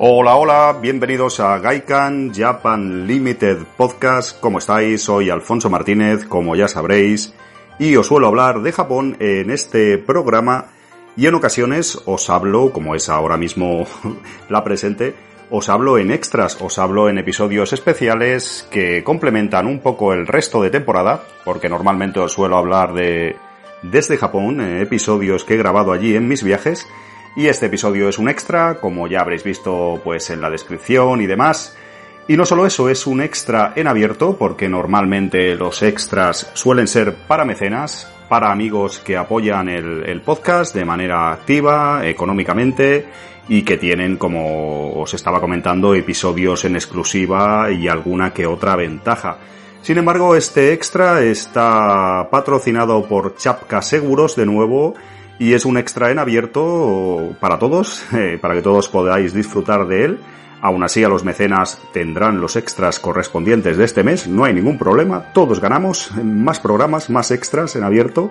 [0.00, 4.38] Hola, hola, bienvenidos a Gaikan Japan Limited Podcast.
[4.40, 5.02] ¿Cómo estáis?
[5.02, 7.34] Soy Alfonso Martínez, como ya sabréis,
[7.78, 10.66] y os suelo hablar de Japón en este programa
[11.16, 13.86] y en ocasiones os hablo, como es ahora mismo
[14.48, 15.14] la presente,
[15.50, 20.62] os hablo en extras, os hablo en episodios especiales que complementan un poco el resto
[20.62, 23.36] de temporada, porque normalmente os suelo hablar de
[23.82, 26.86] desde Japón, episodios que he grabado allí en mis viajes,
[27.36, 31.26] y este episodio es un extra, como ya habréis visto pues en la descripción y
[31.26, 31.76] demás.
[32.30, 37.14] Y no solo eso, es un extra en abierto, porque normalmente los extras suelen ser
[37.26, 43.08] para mecenas, para amigos que apoyan el, podcast de manera activa, económicamente,
[43.48, 49.38] y que tienen, como os estaba comentando, episodios en exclusiva y alguna que otra ventaja.
[49.80, 54.94] Sin embargo, este extra está patrocinado por Chapka Seguros de nuevo,
[55.38, 60.04] y es un extra en abierto para todos, eh, para que todos podáis disfrutar de
[60.04, 60.18] él.
[60.60, 64.78] Aún así, a los mecenas tendrán los extras correspondientes de este mes, no hay ningún
[64.78, 68.30] problema, todos ganamos, más programas, más extras en abierto.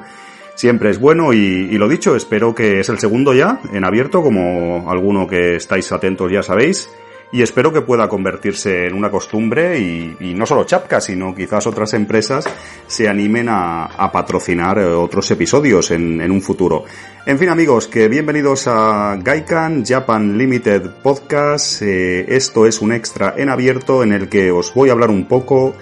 [0.56, 4.24] Siempre es bueno y, y lo dicho, espero que es el segundo ya en abierto,
[4.24, 6.90] como alguno que estáis atentos ya sabéis
[7.32, 11.94] y espero que pueda convertirse en una costumbre y, no solo Chapka, sino quizás otras
[11.94, 12.48] empresas
[12.88, 16.86] se animen a, patrocinar otros episodios en, en, un futuro.
[17.26, 21.82] En fin amigos, que bienvenidos a Gaikan Japan Limited Podcast.
[21.82, 25.28] Eh, esto es un extra en abierto en el que os voy a hablar un
[25.28, 25.76] poco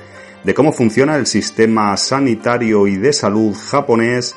[0.44, 4.36] de cómo funciona el sistema sanitario y de salud japonés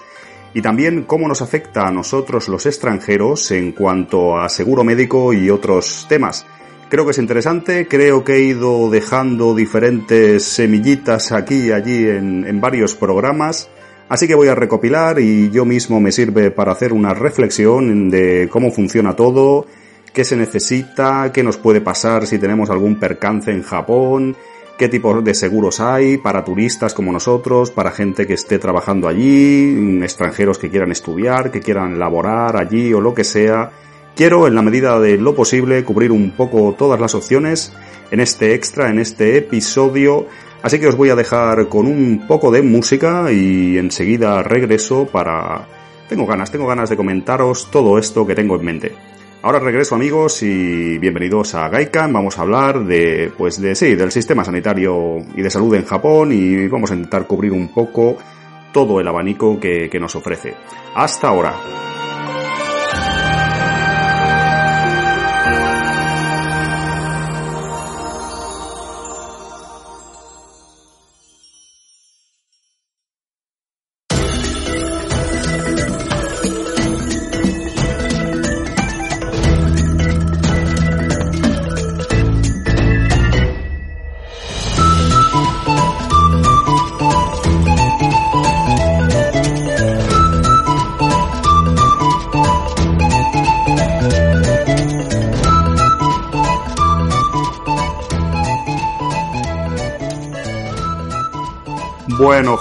[0.54, 5.50] y también cómo nos afecta a nosotros los extranjeros en cuanto a seguro médico y
[5.50, 6.46] otros temas.
[6.88, 12.60] Creo que es interesante, creo que he ido dejando diferentes semillitas aquí y allí en,
[12.62, 13.68] varios programas,
[14.08, 18.48] así que voy a recopilar y yo mismo me sirve para hacer una reflexión de
[18.50, 19.66] cómo funciona todo,
[20.14, 24.34] qué se necesita, qué nos puede pasar si tenemos algún percance en Japón,
[24.78, 30.00] qué tipo de seguros hay para turistas como nosotros, para gente que esté trabajando allí,
[30.02, 33.70] extranjeros que quieran estudiar, que quieran laborar allí o lo que sea
[34.18, 37.72] Quiero, en la medida de lo posible, cubrir un poco todas las opciones
[38.10, 40.26] en este extra, en este episodio.
[40.60, 45.68] Así que os voy a dejar con un poco de música y enseguida regreso para...
[46.08, 48.92] Tengo ganas, tengo ganas de comentaros todo esto que tengo en mente.
[49.42, 52.12] Ahora regreso amigos y bienvenidos a Gaikan.
[52.12, 56.32] Vamos a hablar de, pues de sí, del sistema sanitario y de salud en Japón
[56.32, 58.16] y vamos a intentar cubrir un poco
[58.72, 60.54] todo el abanico que, que nos ofrece.
[60.96, 61.87] Hasta ahora.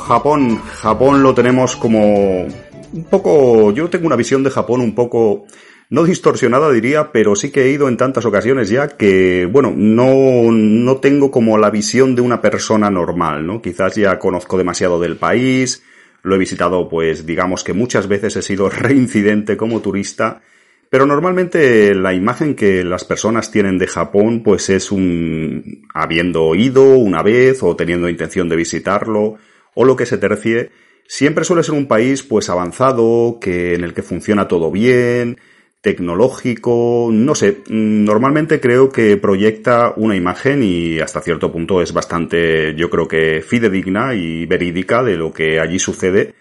[0.08, 5.46] Japón, Japón lo tenemos como un poco, yo tengo una visión de Japón un poco,
[5.90, 10.50] no distorsionada diría, pero sí que he ido en tantas ocasiones ya que, bueno, no,
[10.50, 13.62] no tengo como la visión de una persona normal, ¿no?
[13.62, 15.84] Quizás ya conozco demasiado del país,
[16.24, 20.42] lo he visitado pues digamos que muchas veces he sido reincidente como turista,
[20.90, 26.98] pero normalmente la imagen que las personas tienen de Japón pues es un habiendo ido
[26.98, 29.38] una vez o teniendo intención de visitarlo
[29.78, 30.72] o lo que se tercie,
[31.08, 35.38] siempre suele ser un país pues avanzado, que en el que funciona todo bien,
[35.82, 42.74] tecnológico, no sé, normalmente creo que proyecta una imagen y hasta cierto punto es bastante,
[42.76, 46.34] yo creo que fidedigna y verídica de lo que allí sucede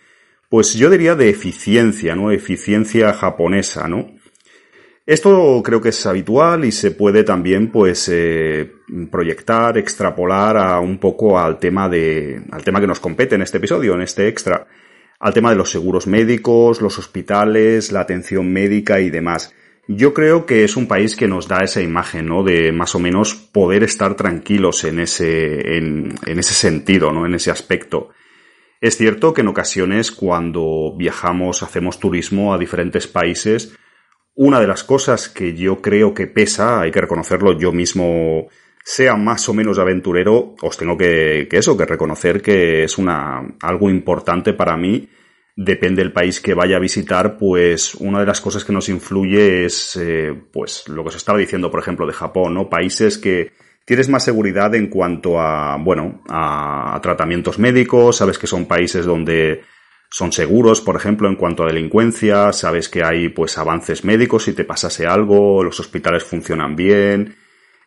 [0.49, 2.31] pues yo diría de eficiencia, ¿no?
[2.31, 4.16] Eficiencia japonesa, ¿no?
[5.07, 8.73] Esto creo que es habitual y se puede también, pues, eh,
[9.09, 13.59] proyectar, extrapolar a un poco al tema de, al tema que nos compete en este
[13.59, 14.67] episodio, en este extra,
[15.21, 19.55] al tema de los seguros médicos, los hospitales, la atención médica y demás.
[19.87, 22.43] Yo creo que es un país que nos da esa imagen, ¿no?
[22.43, 27.27] De más o menos poder estar tranquilos en ese, en, en ese sentido, ¿no?
[27.27, 28.09] En ese aspecto.
[28.81, 33.79] Es cierto que en ocasiones cuando viajamos, hacemos turismo a diferentes países,
[34.37, 38.49] una de las cosas que yo creo que pesa, hay que reconocerlo, yo mismo
[38.85, 43.43] sea más o menos aventurero, os tengo que, que eso, que reconocer que es una,
[43.61, 45.09] algo importante para mí.
[45.57, 49.65] Depende del país que vaya a visitar, pues una de las cosas que nos influye
[49.65, 52.69] es, eh, pues lo que os estaba diciendo, por ejemplo, de Japón, ¿no?
[52.69, 53.53] Países que
[53.87, 59.63] tienes más seguridad en cuanto a, bueno, a tratamientos médicos, sabes que son países donde
[60.11, 64.53] son seguros, por ejemplo, en cuanto a delincuencia, sabes que hay pues avances médicos si
[64.53, 67.37] te pasase algo, los hospitales funcionan bien.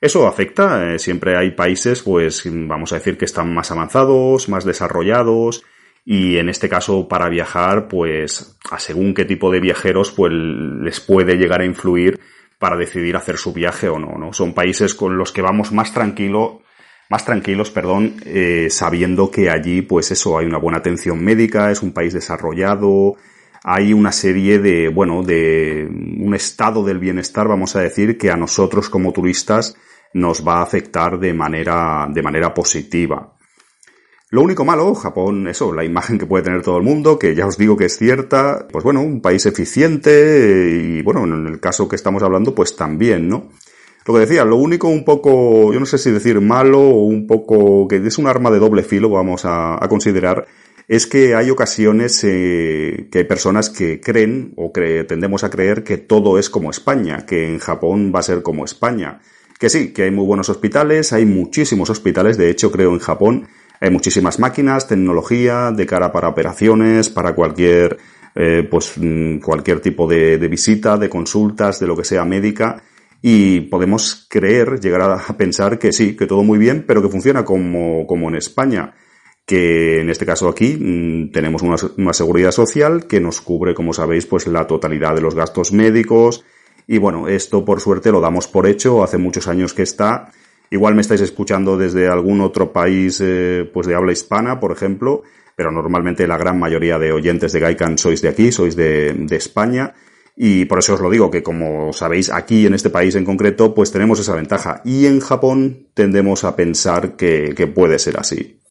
[0.01, 4.63] Eso afecta, eh, siempre hay países pues vamos a decir que están más avanzados, más
[4.63, 5.63] desarrollados
[6.05, 10.99] y en este caso para viajar pues a según qué tipo de viajeros pues les
[11.01, 12.19] puede llegar a influir
[12.57, 14.33] para decidir hacer su viaje o no, ¿no?
[14.33, 16.61] Son países con los que vamos más tranquilo
[17.09, 21.81] más tranquilos, perdón, eh, sabiendo que allí, pues eso, hay una buena atención médica, es
[21.81, 23.15] un país desarrollado,
[23.63, 28.37] hay una serie de, bueno, de un estado del bienestar, vamos a decir, que a
[28.37, 29.75] nosotros como turistas
[30.13, 33.35] nos va a afectar de manera, de manera positiva.
[34.31, 37.47] Lo único malo, Japón, eso, la imagen que puede tener todo el mundo, que ya
[37.47, 41.89] os digo que es cierta, pues bueno, un país eficiente y bueno, en el caso
[41.89, 43.49] que estamos hablando, pues también, ¿no?
[44.09, 47.27] Lo que decía, lo único un poco, yo no sé si decir malo o un
[47.27, 50.47] poco, que es un arma de doble filo, vamos a, considerar,
[50.87, 55.83] es que hay ocasiones eh, que hay personas que creen o que tendemos a creer
[55.83, 59.19] que todo es como España, que en Japón va a ser como España.
[59.59, 63.47] Que sí, que hay muy buenos hospitales, hay muchísimos hospitales, de hecho creo en Japón
[63.79, 67.99] hay muchísimas máquinas, tecnología de cara para operaciones, para cualquier,
[68.33, 72.81] eh, pues mm, cualquier tipo de, de visita, de consultas, de lo que sea médica
[73.21, 77.43] y podemos creer, llegar a pensar que sí, que todo muy bien, pero que funciona
[77.43, 78.93] como, como en España,
[79.45, 84.25] que en este caso aquí mm, tenemos una, seguridad social que nos cubre, como sabéis,
[84.25, 86.45] pues la totalidad de los gastos médicos
[86.87, 90.31] y bueno, esto por suerte lo damos por hecho, hace muchos años que está.
[90.71, 95.23] Igual me estáis escuchando desde algún otro país, eh, pues de habla hispana, por ejemplo,
[95.55, 99.35] pero normalmente la gran mayoría de oyentes de Gaikan sois de aquí, sois de, de
[99.35, 99.93] España.
[100.41, 103.75] Y por eso os lo digo, que como sabéis, aquí en este país en concreto,
[103.75, 104.81] pues tenemos esa ventaja.
[104.85, 108.61] Y en Japón tendemos a pensar que, puede ser así.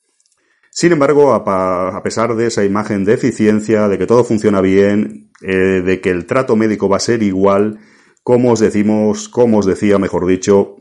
[0.70, 5.82] Sin embargo, a, pesar de esa imagen de eficiencia, de que todo funciona bien, eh,
[5.84, 7.80] de que el trato médico va a ser igual,
[8.22, 10.76] como os decimos, como os decía, mejor dicho,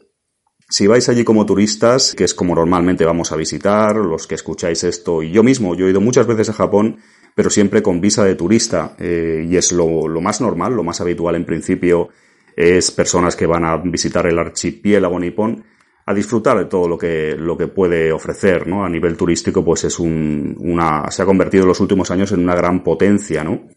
[0.69, 4.83] si vais allí como turistas, que es como normalmente vamos a visitar, los que escucháis
[4.83, 6.97] esto, y yo mismo, yo he ido muchas veces a Japón,
[7.37, 8.95] pero siempre con visa de turista.
[8.97, 12.09] Eh, y es lo, más normal, lo más habitual en principio
[12.55, 15.63] es personas que van a visitar el archipiélago nipón
[16.07, 18.83] a disfrutar de todo lo que, lo que puede ofrecer, ¿no?
[18.83, 22.39] A nivel turístico, pues es un, una, se ha convertido en los últimos años en
[22.39, 23.67] una gran potencia, ¿no?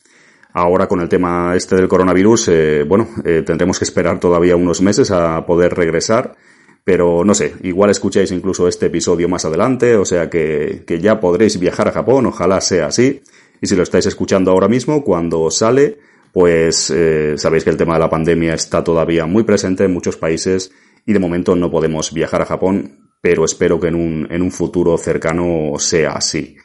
[0.55, 4.81] Ahora con el tema este del coronavirus, eh, bueno, eh, tendremos que esperar todavía unos
[4.81, 6.35] meses a poder regresar,
[6.85, 11.21] pero no sé, igual escucháis incluso este episodio más adelante, o sea que, que ya
[11.21, 13.23] podréis viajar a Japón, ojalá sea así.
[13.61, 15.99] Y si lo estáis escuchando ahora mismo, cuando sale,
[16.33, 20.17] pues eh, sabéis que el tema de la pandemia está todavía muy presente en muchos
[20.17, 20.73] países
[21.05, 24.51] y de momento no podemos viajar a Japón, pero espero que en un, en un
[24.51, 26.57] futuro cercano sea así.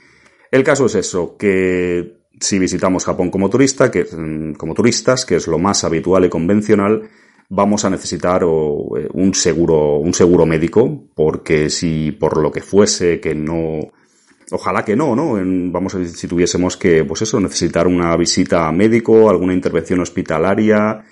[0.52, 5.36] El caso es eso, que si visitamos Japón como turista, que, mm, como turistas, que
[5.36, 7.10] es lo más habitual y convencional,
[7.50, 13.20] vamos a necesitar eh, un seguro, un seguro médico, porque si por lo que fuese
[13.20, 13.80] que no,
[14.52, 15.40] Ojalá que no, ¿no?
[15.72, 20.02] vamos a ver si tuviésemos que, pues eso, necesitar una visita a médico, alguna intervención
[20.02, 21.04] hospitalaria,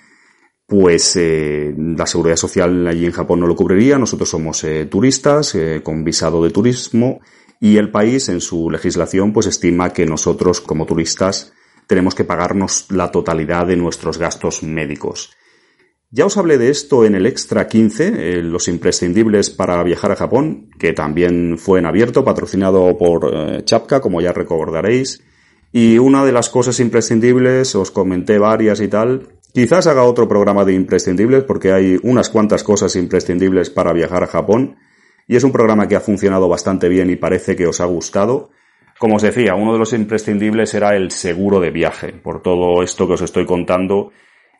[0.64, 3.98] pues eh, la seguridad social allí en Japón no lo cubriría.
[3.98, 7.22] Nosotros somos eh, turistas con visado de turismo
[7.60, 11.52] y el país en su legislación pues estima que nosotros como turistas
[11.86, 15.34] tenemos que pagarnos la totalidad de nuestros gastos médicos.
[16.16, 20.14] Ya os hablé de esto en el Extra 15, eh, los imprescindibles para viajar a
[20.14, 25.24] Japón, que también fue en abierto, patrocinado por eh, Chapka, como ya recordaréis.
[25.72, 30.64] Y una de las cosas imprescindibles, os comenté varias y tal, quizás haga otro programa
[30.64, 34.76] de imprescindibles, porque hay unas cuantas cosas imprescindibles para viajar a Japón,
[35.26, 38.50] y es un programa que ha funcionado bastante bien y parece que os ha gustado.
[39.00, 42.12] Como os decía, uno de los imprescindibles era el seguro de viaje.
[42.12, 44.12] Por todo esto que os estoy contando,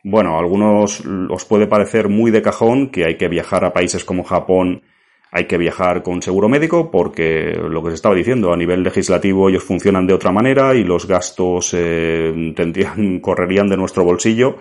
[0.05, 4.05] bueno, a algunos os puede parecer muy de cajón que hay que viajar a países
[4.05, 4.83] como Japón,
[5.33, 9.49] hay que viajar con seguro médico porque lo que se estaba diciendo a nivel legislativo
[9.49, 14.59] ellos funcionan de otra manera y los gastos eh, tendrían, correrían de nuestro bolsillo.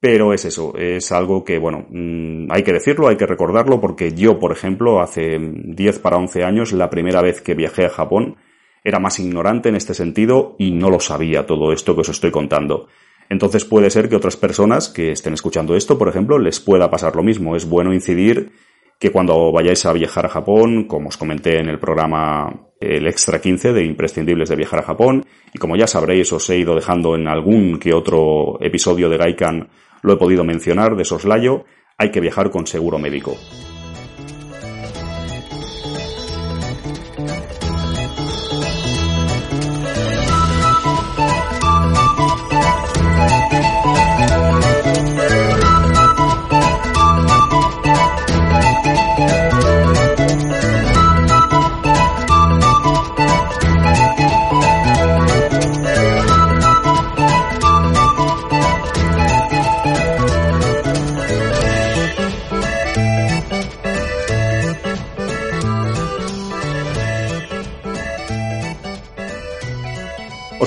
[0.00, 4.12] Pero es eso, es algo que, bueno, mm, hay que decirlo, hay que recordarlo, porque
[4.12, 8.36] yo, por ejemplo, hace 10 para 11 años, la primera vez que viajé a Japón,
[8.82, 12.30] era más ignorante en este sentido y no lo sabía todo esto que os estoy
[12.30, 12.88] contando.
[13.28, 17.16] Entonces puede ser que otras personas que estén escuchando esto, por ejemplo, les pueda pasar
[17.16, 17.56] lo mismo.
[17.56, 18.52] Es bueno incidir
[18.98, 23.40] que cuando vayáis a viajar a Japón, como os comenté en el programa el Extra
[23.40, 27.14] 15 de imprescindibles de viajar a Japón, y como ya sabréis, os he ido dejando
[27.14, 29.68] en algún que otro episodio de Gaikan,
[30.02, 31.64] lo he podido mencionar de soslayo,
[31.98, 33.36] hay que viajar con seguro médico.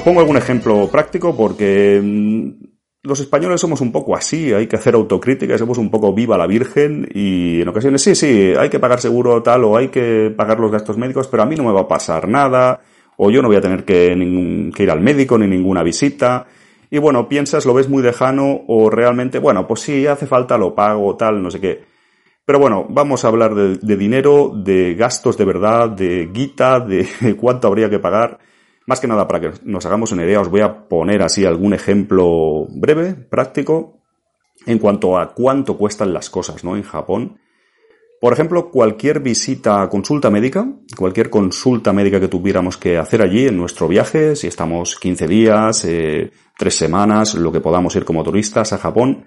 [0.08, 2.64] Pongo algún ejemplo práctico porque mm,
[3.04, 6.48] los españoles somos un poco así, hay que hacer autocrítica, somos un poco viva la
[6.48, 10.62] Virgen y en ocasiones sí, sí, hay que pagar seguro tal o hay que pagar
[10.62, 12.80] los gastos médicos, pero a mí no me va a pasar nada
[13.18, 16.48] o yo no voy a tener que, ir al médico ni ninguna visita.
[16.90, 20.74] Y bueno, piensas, lo ves muy lejano o realmente, bueno, pues sí, hace falta, lo
[20.74, 21.84] pago, tal, no sé qué.
[22.46, 27.06] Pero bueno, vamos a hablar de, de dinero, de gastos de verdad, de guita, de
[27.38, 28.40] cuánto habría que pagar.
[28.88, 31.74] Más que nada, para que nos hagamos una idea, os voy a poner así algún
[31.74, 34.00] ejemplo breve, práctico,
[34.66, 36.78] en cuanto a cuánto cuestan las cosas, ¿no?
[36.78, 37.38] En Japón.
[38.22, 40.66] Por ejemplo, cualquier visita consulta médica,
[40.98, 45.84] cualquier consulta médica que tuviéramos que hacer allí en nuestro viaje, si estamos 15 días,
[45.84, 49.26] eh, 3 semanas, lo que podamos ir como turistas a Japón,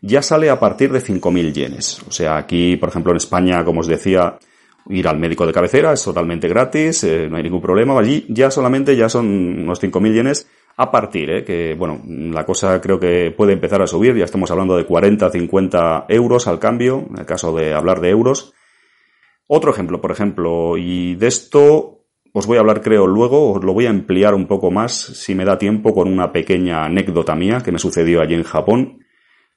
[0.00, 2.02] ya sale a partir de 5.000 yenes.
[2.08, 4.38] O sea, aquí, por ejemplo, en España, como os decía,
[4.88, 7.98] ir al médico de cabecera, es totalmente gratis, eh, no hay ningún problema.
[7.98, 12.80] Allí ya solamente ya son unos 5.000 yenes a partir, eh, que bueno, la cosa
[12.80, 17.06] creo que puede empezar a subir, ya estamos hablando de 40, 50 euros al cambio,
[17.10, 18.54] en el caso de hablar de euros.
[19.46, 23.74] Otro ejemplo, por ejemplo, y de esto os voy a hablar creo luego, os lo
[23.74, 27.60] voy a emplear un poco más si me da tiempo con una pequeña anécdota mía
[27.62, 29.04] que me sucedió allí en Japón.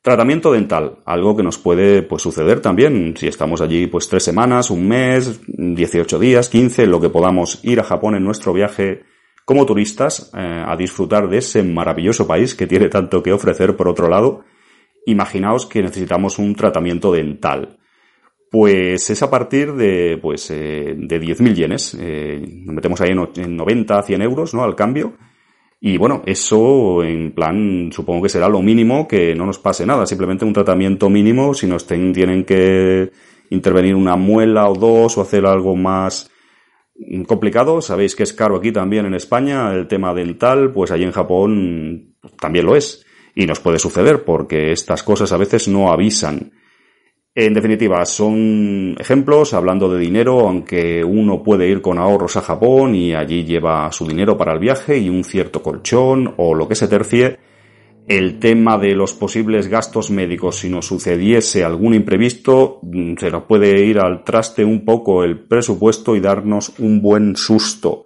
[0.05, 4.69] Tratamiento dental, algo que nos puede pues, suceder también si estamos allí pues tres semanas,
[4.69, 9.01] un mes, 18 días, 15, lo que podamos ir a Japón en nuestro viaje
[9.45, 13.87] como turistas eh, a disfrutar de ese maravilloso país que tiene tanto que ofrecer por
[13.87, 14.43] otro lado.
[15.07, 17.79] Imaginaos que necesitamos un tratamiento dental.
[18.51, 21.97] Pues es a partir de, pues, eh, de 10.000 yenes.
[21.99, 24.63] Eh, nos metemos ahí en, en 90, 100 euros, ¿no?
[24.63, 25.15] Al cambio.
[25.87, 30.07] Y bueno, eso en plan supongo que será lo mínimo, que no nos pase nada,
[30.07, 33.11] simplemente un tratamiento mínimo, si nos tienen que
[33.51, 36.31] intervenir una muela o dos o hacer algo más
[37.27, 41.11] complicado, sabéis que es caro aquí también en España el tema dental, pues allí en
[41.11, 43.05] Japón también lo es.
[43.35, 46.51] Y nos puede suceder porque estas cosas a veces no avisan.
[47.37, 52.95] En definitiva, son ejemplos hablando de dinero, aunque uno puede ir con ahorros a Japón
[52.95, 56.75] y allí lleva su dinero para el viaje y un cierto colchón o lo que
[56.75, 57.37] se tercie.
[58.07, 63.43] El tema de los posibles gastos médicos, si nos sucediese algún imprevisto, mm, se nos
[63.43, 68.05] puede ir al traste un poco el presupuesto y darnos un buen susto.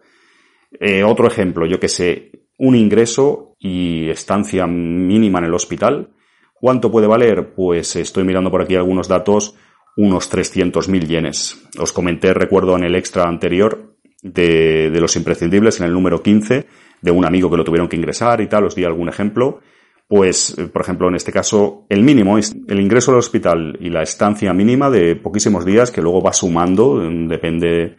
[0.79, 6.15] Eh, otro ejemplo, yo que sé, un ingreso y estancia mínima en el hospital
[6.59, 7.53] ¿Cuánto puede valer?
[7.55, 9.55] Pues estoy mirando por aquí algunos datos,
[9.95, 11.69] unos 300.000 yenes.
[11.79, 16.67] Os comenté, recuerdo en el extra anterior, de, de, los imprescindibles, en el número 15,
[17.01, 19.61] de un amigo que lo tuvieron que ingresar y tal, os di algún ejemplo.
[20.09, 23.89] Pues, eh, por ejemplo, en este caso, el mínimo es el ingreso al hospital y
[23.89, 27.95] la estancia mínima de poquísimos días, que luego va sumando, mm, depende.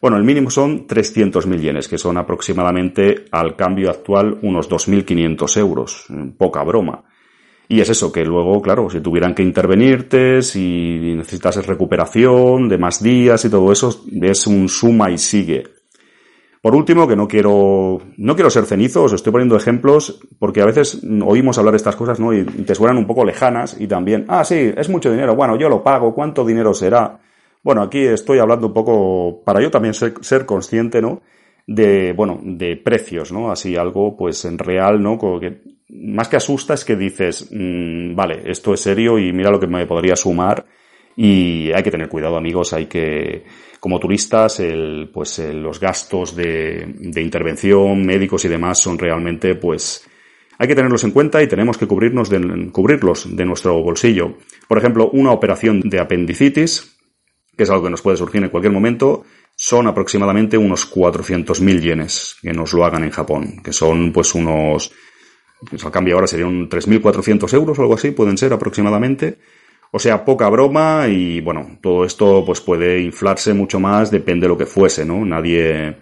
[0.00, 6.06] Bueno, el mínimo son 300.000 yenes, que son aproximadamente al cambio actual unos 2.500 euros.
[6.36, 7.04] Poca broma.
[7.68, 13.02] Y es eso, que luego, claro, si tuvieran que intervenirte, si necesitas recuperación de más
[13.02, 15.64] días y todo eso, es un suma y sigue.
[16.62, 20.66] Por último, que no quiero, no quiero ser cenizo, os estoy poniendo ejemplos, porque a
[20.66, 22.32] veces oímos hablar estas cosas, ¿no?
[22.32, 25.68] Y te suenan un poco lejanas y también, ah, sí, es mucho dinero, bueno, yo
[25.68, 27.20] lo pago, ¿cuánto dinero será?
[27.62, 31.22] Bueno, aquí estoy hablando un poco, para yo también ser, ser consciente, ¿no?
[31.66, 33.50] de, bueno, de precios, ¿no?
[33.50, 35.18] Así algo, pues en real, ¿no?
[35.18, 39.50] Como que más que asusta es que dices, mm, vale, esto es serio y mira
[39.50, 40.66] lo que me podría sumar
[41.16, 43.44] y hay que tener cuidado, amigos, hay que,
[43.80, 50.06] como turistas, el, pues los gastos de, de intervención, médicos y demás son realmente, pues,
[50.58, 54.38] hay que tenerlos en cuenta y tenemos que cubrirnos de, cubrirlos de nuestro bolsillo.
[54.68, 56.98] Por ejemplo, una operación de apendicitis,
[57.56, 59.24] que es algo que nos puede surgir en cualquier momento,
[59.54, 64.92] son aproximadamente unos 400.000 yenes que nos lo hagan en Japón, que son pues unos,
[65.68, 69.38] pues al cambio ahora serían 3.400 euros o algo así, pueden ser aproximadamente.
[69.92, 74.48] O sea, poca broma y bueno, todo esto pues puede inflarse mucho más, depende de
[74.48, 75.24] lo que fuese, ¿no?
[75.24, 75.96] Nadie,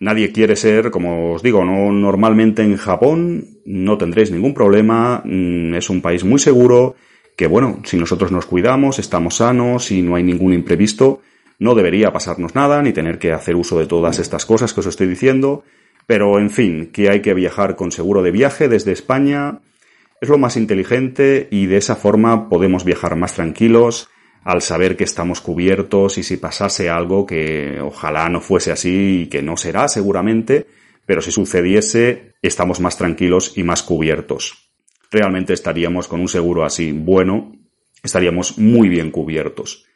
[0.00, 5.74] nadie quiere ser, como os digo, no normalmente en Japón no tendréis ningún problema, mm,
[5.74, 6.96] es un país muy seguro,
[7.36, 11.20] que bueno, si nosotros nos cuidamos, estamos sanos y no hay ningún imprevisto,
[11.58, 14.86] no debería pasarnos nada, ni tener que hacer uso de todas estas cosas que os
[14.86, 15.62] estoy diciendo,
[16.10, 19.60] pero en fin, que hay que viajar con seguro de viaje desde España,
[20.20, 24.08] es lo más inteligente y de esa forma podemos viajar más tranquilos
[24.42, 29.26] al saber que estamos cubiertos y si pasase algo que ojalá no fuese así y
[29.28, 30.66] que no será seguramente,
[31.06, 34.72] pero si sucediese estamos más tranquilos y más cubiertos.
[35.12, 37.52] Realmente estaríamos con un seguro así bueno,
[38.02, 39.86] estaríamos muy bien cubiertos.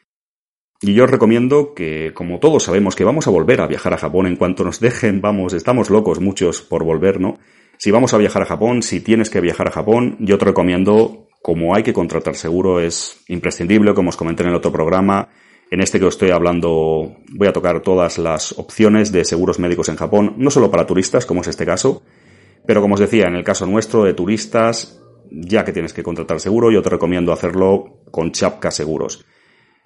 [0.87, 3.97] Y yo os recomiendo que, como todos sabemos que vamos a volver a viajar a
[3.97, 7.39] Japón en cuanto nos dejen, vamos, estamos locos muchos por volver, ¿no?
[7.79, 11.25] Si vamos a viajar a Japón, si tienes que viajar a Japón, yo te recomiendo,
[11.41, 15.29] como hay que contratar seguro, es imprescindible, como os comenté en el otro programa,
[15.71, 19.89] en este que os estoy hablando, voy a tocar todas las opciones de seguros médicos
[19.89, 22.03] en Japón, no solo para turistas, como es este caso,
[22.67, 25.01] pero como os decía, en el caso nuestro de turistas,
[25.31, 29.25] ya que tienes que contratar seguro, yo te recomiendo hacerlo con Chapka Seguros.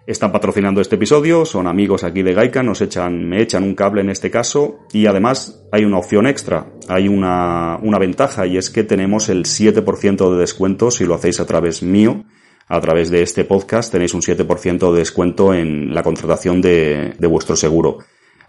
[0.07, 4.01] Están patrocinando este episodio, son amigos aquí de Gaika, nos echan, me echan un cable
[4.01, 8.71] en este caso y además hay una opción extra, hay una, una ventaja y es
[8.71, 12.23] que tenemos el 7% de descuento si lo hacéis a través mío,
[12.67, 17.27] a través de este podcast tenéis un 7% de descuento en la contratación de, de
[17.27, 17.99] vuestro seguro.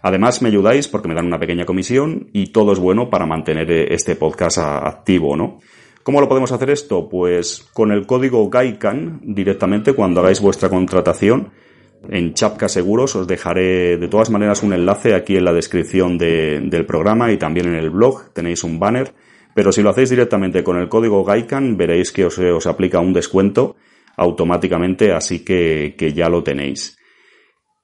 [0.01, 3.69] Además me ayudáis porque me dan una pequeña comisión y todo es bueno para mantener
[3.91, 5.59] este podcast activo, ¿no?
[6.03, 7.07] ¿Cómo lo podemos hacer esto?
[7.07, 11.51] Pues con el código GAICAN directamente cuando hagáis vuestra contratación
[12.09, 16.85] en Chapka Seguros os dejaré de todas maneras un enlace aquí en la descripción del
[16.85, 19.13] programa y también en el blog tenéis un banner.
[19.53, 23.13] Pero si lo hacéis directamente con el código GAICAN veréis que os, os aplica un
[23.13, 23.75] descuento
[24.17, 26.97] automáticamente, así que, que ya lo tenéis.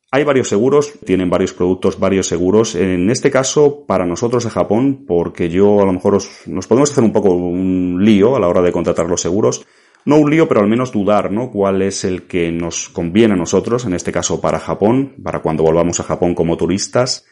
[0.10, 2.76] Hay varios seguros, tienen varios productos, varios seguros.
[2.76, 7.04] En este caso, para nosotros de Japón, porque yo a lo mejor nos podemos hacer
[7.04, 9.66] un poco un lío a la hora de contratar los seguros.
[10.06, 11.52] No un lío, pero al menos dudar, ¿no?
[11.52, 13.84] ¿Cuál es el que nos conviene a nosotros?
[13.84, 17.26] En este caso para Japón, para cuando volvamos a Japón como turistas.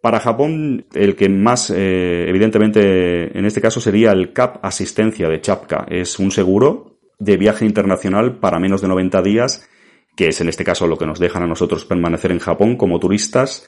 [0.00, 5.40] Para Japón, el que más, eh, evidentemente, en este caso sería el CAP Asistencia de
[5.40, 5.86] Chapka.
[5.90, 9.68] Es un seguro de viaje internacional para menos de 90 días
[10.20, 13.00] que es en este caso lo que nos dejan a nosotros permanecer en Japón como
[13.00, 13.66] turistas,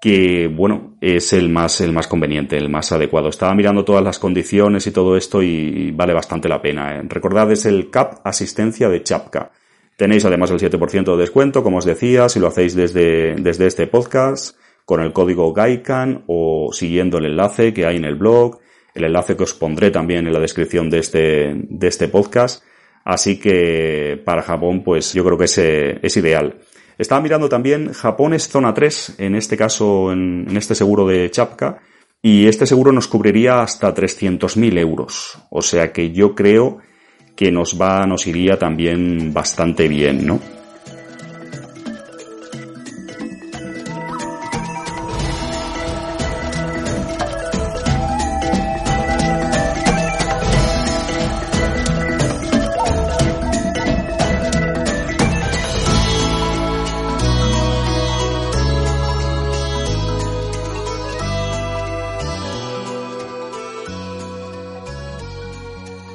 [0.00, 3.28] que bueno, es el más, el más conveniente, el más adecuado.
[3.28, 6.96] Estaba mirando todas las condiciones y todo esto y vale bastante la pena.
[6.96, 7.02] ¿eh?
[7.04, 9.52] Recordad, es el CAP Asistencia de Chapka.
[9.96, 13.86] Tenéis además el 7% de descuento, como os decía, si lo hacéis desde, desde este
[13.86, 18.58] podcast, con el código GAICAN o siguiendo el enlace que hay en el blog,
[18.92, 22.64] el enlace que os pondré también en la descripción de este, de este podcast.
[23.10, 26.60] Así que para Japón, pues yo creo que es, es ideal.
[26.96, 31.80] Estaba mirando también, Japón es zona 3, en este caso, en, este seguro de Chapka,
[32.22, 35.36] y este seguro nos cubriría hasta 300.000 euros.
[35.50, 36.78] O sea que yo creo
[37.34, 40.38] que nos va, nos iría también bastante bien, ¿no?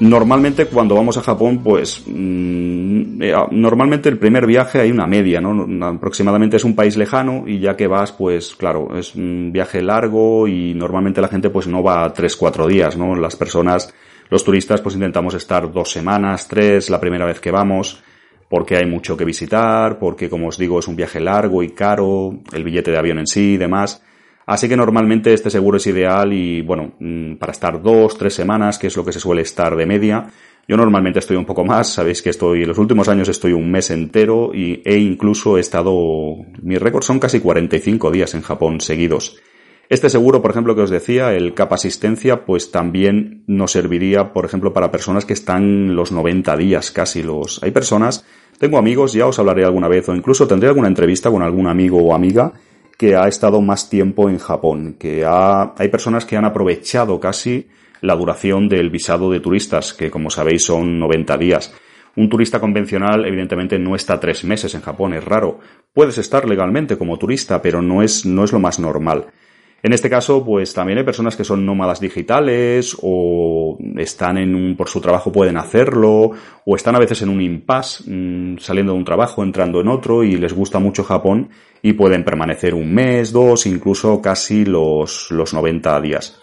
[0.05, 5.41] Normalmente cuando vamos a Japón, pues mm, eh, normalmente el primer viaje hay una media,
[5.41, 5.85] ¿no?
[5.87, 10.47] Aproximadamente es un país lejano y ya que vas, pues claro, es un viaje largo
[10.47, 13.15] y normalmente la gente pues no va tres, cuatro días, ¿no?
[13.15, 13.93] Las personas,
[14.29, 18.03] los turistas pues intentamos estar dos semanas, tres, la primera vez que vamos,
[18.47, 22.37] porque hay mucho que visitar, porque como os digo es un viaje largo y caro,
[22.53, 24.03] el billete de avión en sí y demás.
[24.45, 28.77] Así que normalmente este seguro es ideal y bueno, mm, para estar dos, tres semanas,
[28.77, 30.27] que es lo que se suele estar de media.
[30.67, 33.91] Yo normalmente estoy un poco más, sabéis que estoy, los últimos años estoy un mes
[33.91, 39.37] entero y he incluso estado, mi récord son casi 45 días en Japón seguidos.
[39.87, 44.45] Este seguro, por ejemplo, que os decía, el capa asistencia, pues también nos serviría, por
[44.45, 47.61] ejemplo, para personas que están los 90 días casi los.
[47.61, 48.25] Hay personas,
[48.57, 51.99] tengo amigos, ya os hablaré alguna vez, o incluso tendré alguna entrevista con algún amigo
[51.99, 52.53] o amiga
[52.97, 57.67] que ha estado más tiempo en Japón, que ha, hay personas que han aprovechado casi
[58.01, 61.73] la duración del visado de turistas, que como sabéis son 90 días.
[62.15, 65.59] Un turista convencional evidentemente no está tres meses en Japón, es raro.
[65.93, 69.27] Puedes estar legalmente como turista, pero no es, no es lo más normal.
[69.83, 74.75] En este caso, pues también hay personas que son nómadas digitales o están en un,
[74.75, 76.31] por su trabajo pueden hacerlo
[76.65, 80.23] o están a veces en un impasse, mm, saliendo de un trabajo, entrando en otro
[80.23, 81.49] y les gusta mucho Japón
[81.85, 86.41] y pueden permanecer un mes, dos, incluso casi los, los 90 días.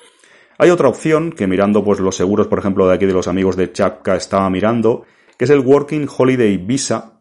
[0.56, 3.56] Hay otra opción que mirando pues los seguros, por ejemplo, de aquí de los amigos
[3.56, 5.02] de Chapka estaba mirando,
[5.36, 7.14] que es el Working Holiday Visa.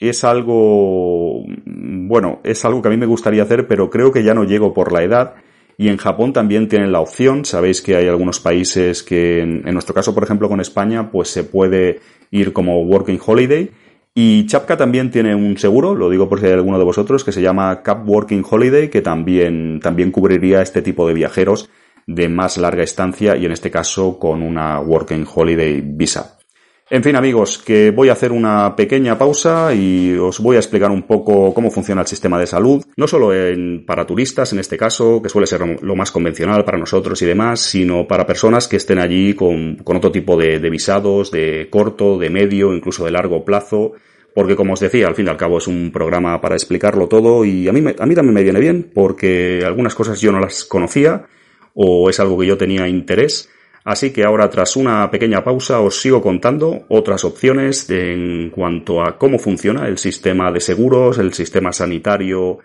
[0.00, 4.32] Es algo, bueno, es algo que a mí me gustaría hacer, pero creo que ya
[4.32, 5.34] no llego por la edad.
[5.76, 7.44] Y en Japón también tienen la opción.
[7.44, 11.44] Sabéis que hay algunos países que, en, nuestro caso, por ejemplo, con España, pues se
[11.44, 13.70] puede ir como Working Holiday.
[14.18, 17.32] Y Chapka también tiene un seguro, lo digo por si hay alguno de vosotros, que
[17.32, 21.68] se llama Cap Working Holiday, que también, también cubriría este tipo de viajeros
[22.06, 26.35] de más larga estancia y en este caso con una Working Holiday Visa.
[26.88, 30.92] En fin, amigos, que voy a hacer una pequeña pausa y os voy a explicar
[30.92, 34.76] un poco cómo funciona el sistema de salud, no solo en, para turistas en este
[34.76, 38.76] caso, que suele ser lo más convencional para nosotros y demás, sino para personas que
[38.76, 43.94] estén allí con, otro tipo de, visados, de corto, de medio, incluso de largo plazo,
[44.32, 47.44] porque como os decía, al fin y al cabo es un programa para explicarlo todo
[47.44, 50.64] y a mí, a mí también me viene bien porque algunas cosas yo no las
[50.64, 51.26] conocía
[51.74, 53.50] o es algo que yo tenía interés
[53.86, 59.16] Así que ahora, tras una pequeña pausa, os sigo contando otras opciones en cuanto a
[59.16, 62.58] cómo funciona el sistema de seguros, el sistema sanitario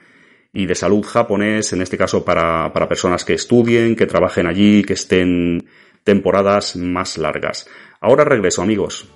[0.51, 4.83] y de salud japonés, en este caso para, para personas que estudien, que trabajen allí,
[4.83, 5.63] que estén
[6.03, 7.69] temporadas más largas.
[7.99, 9.07] Ahora regreso, amigos.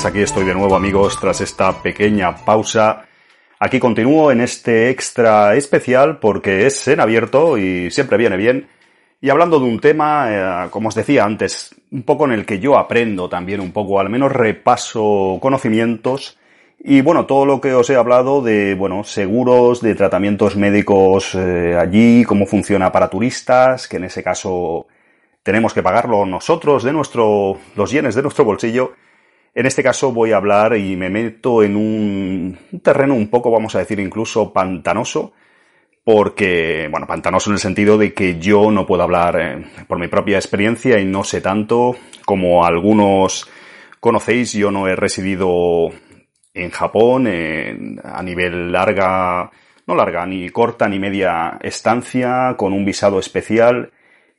[0.00, 3.04] Pues aquí estoy de nuevo amigos tras esta pequeña pausa.
[3.58, 8.66] Aquí continúo en este extra especial porque es en abierto y siempre viene bien.
[9.20, 12.60] Y hablando de un tema, eh, como os decía antes, un poco en el que
[12.60, 16.38] yo aprendo también un poco, al menos repaso conocimientos.
[16.78, 21.76] Y bueno, todo lo que os he hablado de, bueno, seguros, de tratamientos médicos eh,
[21.78, 24.86] allí, cómo funciona para turistas, que en ese caso
[25.42, 28.94] tenemos que pagarlo nosotros de nuestro, los yenes de nuestro bolsillo.
[29.54, 33.74] En este caso voy a hablar y me meto en un, terreno un poco, vamos
[33.74, 35.32] a decir, incluso pantanoso,
[36.04, 40.08] porque, bueno, pantanoso en el sentido de que yo no puedo hablar eh, por mi
[40.08, 43.48] propia experiencia y no sé tanto como algunos
[43.98, 45.90] conocéis, yo no he residido
[46.54, 47.28] en Japón
[48.02, 49.50] a nivel larga,
[49.86, 53.92] no larga, ni corta ni media estancia, con un visado especial.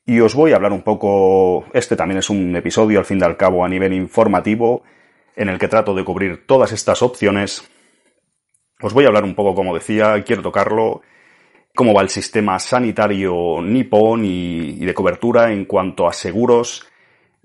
[0.05, 3.23] Y os voy a hablar un poco, este también es un episodio al fin y
[3.23, 4.83] al cabo a nivel informativo,
[5.35, 7.69] en el que trato de cubrir todas estas opciones.
[8.81, 11.01] Os voy a hablar un poco, como decía, quiero tocarlo,
[11.75, 16.85] cómo va el sistema sanitario nipón y, de cobertura en cuanto a seguros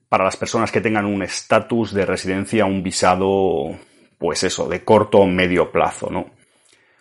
[0.09, 3.77] para las personas que tengan un estatus de residencia, un visado,
[4.19, 6.31] pues eso, de corto o medio plazo, ¿no?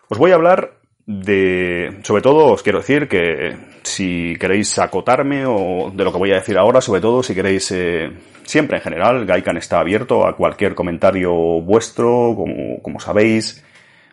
[0.09, 5.91] Os voy a hablar de, sobre todo os quiero decir que si queréis acotarme o
[5.93, 8.11] de lo que voy a decir ahora, sobre todo si queréis, eh,
[8.43, 13.63] siempre en general, Gaikan está abierto a cualquier comentario vuestro, como, como sabéis,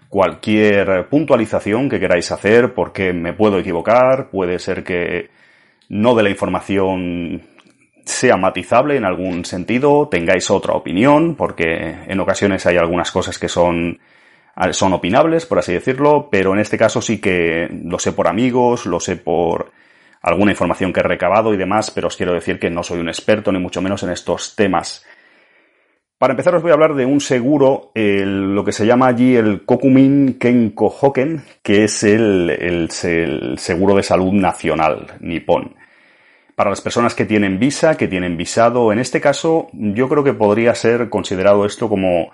[0.09, 5.31] cualquier puntualización que queráis hacer, porque me puedo equivocar, puede ser que
[5.89, 7.43] no de la información
[8.05, 13.49] sea matizable en algún sentido, tengáis otra opinión, porque en ocasiones hay algunas cosas que
[13.49, 13.99] son
[14.73, 18.87] son opinables, por así decirlo, pero en este caso sí que lo sé por amigos,
[18.87, 19.73] lo sé por
[20.21, 23.09] alguna información que he recabado y demás, pero os quiero decir que no soy un
[23.09, 25.05] experto ni mucho menos en estos temas.
[26.19, 29.65] Para empezar os voy a hablar de un seguro, lo que se llama allí el
[29.65, 32.89] Kokumin Kenko Hoken, que es el, el
[33.59, 35.75] seguro de salud nacional nipón
[36.55, 38.93] para las personas que tienen visa, que tienen visado.
[38.93, 42.31] En este caso, yo creo que podría ser considerado esto como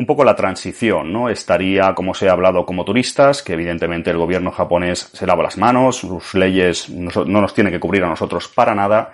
[0.00, 1.28] un poco la transición, ¿no?
[1.28, 5.58] Estaría, como se ha hablado, como turistas, que evidentemente el gobierno japonés se lava las
[5.58, 7.10] manos, sus leyes no
[7.42, 9.12] nos tienen que cubrir a nosotros para nada.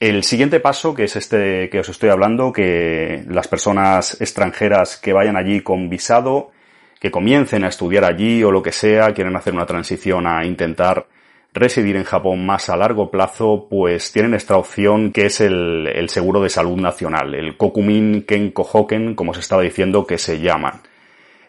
[0.00, 5.12] El siguiente paso, que es este que os estoy hablando, que las personas extranjeras que
[5.12, 6.50] vayan allí con visado,
[6.98, 11.06] que comiencen a estudiar allí o lo que sea, quieren hacer una transición a intentar
[11.52, 16.40] residir en Japón más a largo plazo, pues tienen esta opción que es el, seguro
[16.40, 20.82] de salud nacional, el Kokumin Kenko Hoken, como se estaba diciendo que se llama.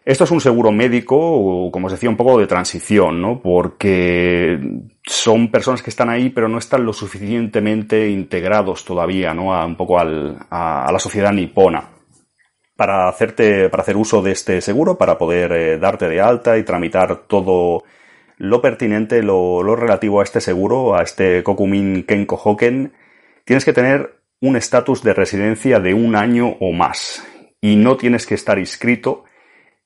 [0.04, 3.40] Esto es un seguro médico, como os decía, un poco de transición, ¿no?
[3.40, 4.60] Porque
[5.04, 9.54] son personas que están ahí, pero no están lo suficientemente integrados todavía, ¿no?
[9.54, 11.88] A, un poco al, a, la sociedad nipona.
[12.76, 16.64] Para hacerte, para hacer uso de este seguro, para poder eh, darte de alta y
[16.64, 17.84] tramitar todo
[18.42, 22.92] lo pertinente, lo, relativo a este seguro, a este Kokumin Kenko Hoken,
[23.46, 27.24] tienes que tener un estatus de residencia de un año o más
[27.62, 29.26] y no tienes que estar inscrito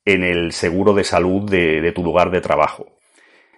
[0.06, 2.86] en el seguro de salud de, de, tu lugar de trabajo.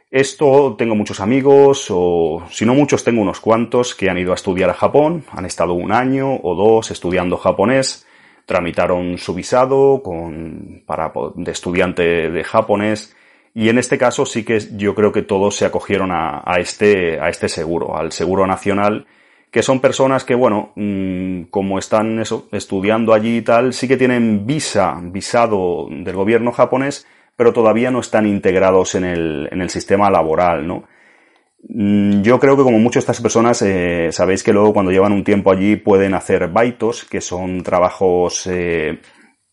[0.10, 4.36] Esto tengo muchos amigos, o si no muchos, tengo unos cuantos que han ido a
[4.36, 8.08] estudiar a Japón, han estado un año o dos estudiando japonés,
[8.48, 13.16] tramitaron su visado con, para, de estudiante de japonés
[13.58, 17.28] y en este caso sí que yo creo que todos se acogieron a, este, a
[17.30, 19.08] este seguro, al seguro nacional,
[19.50, 23.98] que son personas que, bueno, mm, como están eso, estudiando allí y tal, sí que
[23.98, 29.72] tienen visa, visado del gobierno japonés, pero todavía no están integrados en el, en el
[29.72, 30.84] sistema laboral, ¿no?
[31.68, 35.14] Mm, yo creo que como muchas de estas personas, eh, sabéis que luego cuando llevan
[35.14, 39.00] un tiempo allí pueden hacer baitos, que son trabajos eh,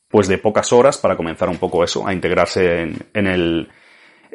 [0.08, 2.82] pues de pocas horas para comenzar un poco eso, a integrarse
[3.14, 3.70] en el,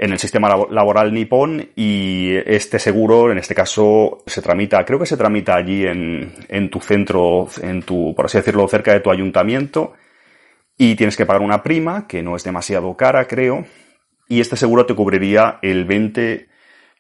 [0.01, 5.05] en el sistema laboral nipón y este seguro, en este caso, se tramita, creo que
[5.05, 9.11] se tramita allí en, en tu centro, en tu, por así decirlo, cerca de tu
[9.11, 9.93] ayuntamiento
[10.77, 13.65] y tienes que pagar una prima que no es demasiado cara, creo,
[14.29, 16.47] y este seguro te cubriría el 20,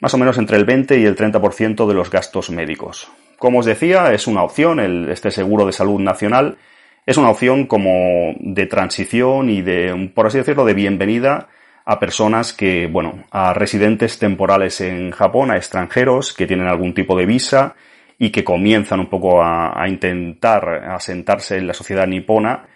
[0.01, 3.09] más o menos entre el 20 y el 30% de los gastos médicos.
[3.37, 6.57] Como os decía, es una opción, el, este seguro de salud nacional
[7.05, 11.47] es una opción como de transición y de, por así decirlo, de bienvenida
[11.89, 17.17] a personas que, bueno, a residentes temporales en Japón, a extranjeros que tienen algún tipo
[17.17, 17.73] de visa
[18.19, 22.67] y que comienzan un poco a, intentar asentarse en la sociedad nipona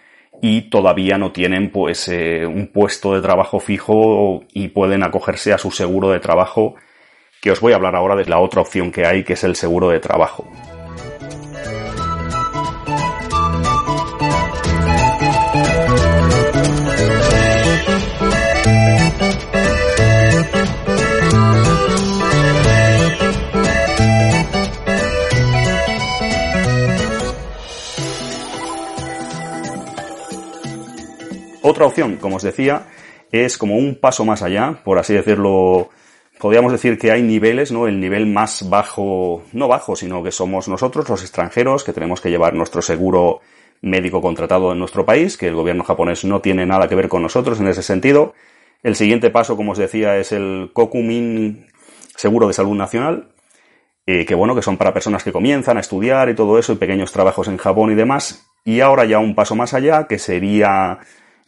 [0.42, 5.58] y todavía no tienen pues eh, un puesto de trabajo fijo y pueden acogerse a
[5.58, 6.74] su seguro de trabajo
[7.40, 9.54] que os voy a hablar ahora de la otra opción que hay que es el
[9.54, 10.44] seguro de trabajo.
[31.66, 32.88] Otra opción, como os decía,
[33.32, 35.88] es como un paso más allá, por así decirlo.
[36.38, 37.88] Podríamos decir que hay niveles, ¿no?
[37.88, 42.28] El nivel más bajo, no bajo, sino que somos nosotros, los extranjeros, que tenemos que
[42.28, 43.40] llevar nuestro seguro
[43.80, 47.22] médico contratado en nuestro país, que el gobierno japonés no tiene nada que ver con
[47.22, 48.34] nosotros en ese sentido.
[48.82, 51.66] El siguiente paso, como os decía, es el Kokumin
[52.14, 53.32] Seguro de Salud Nacional,
[54.04, 56.76] eh, que bueno, que son para personas que comienzan a estudiar y todo eso, y
[56.76, 58.50] pequeños trabajos en Japón y demás.
[58.66, 60.98] Y ahora ya un paso más allá, que sería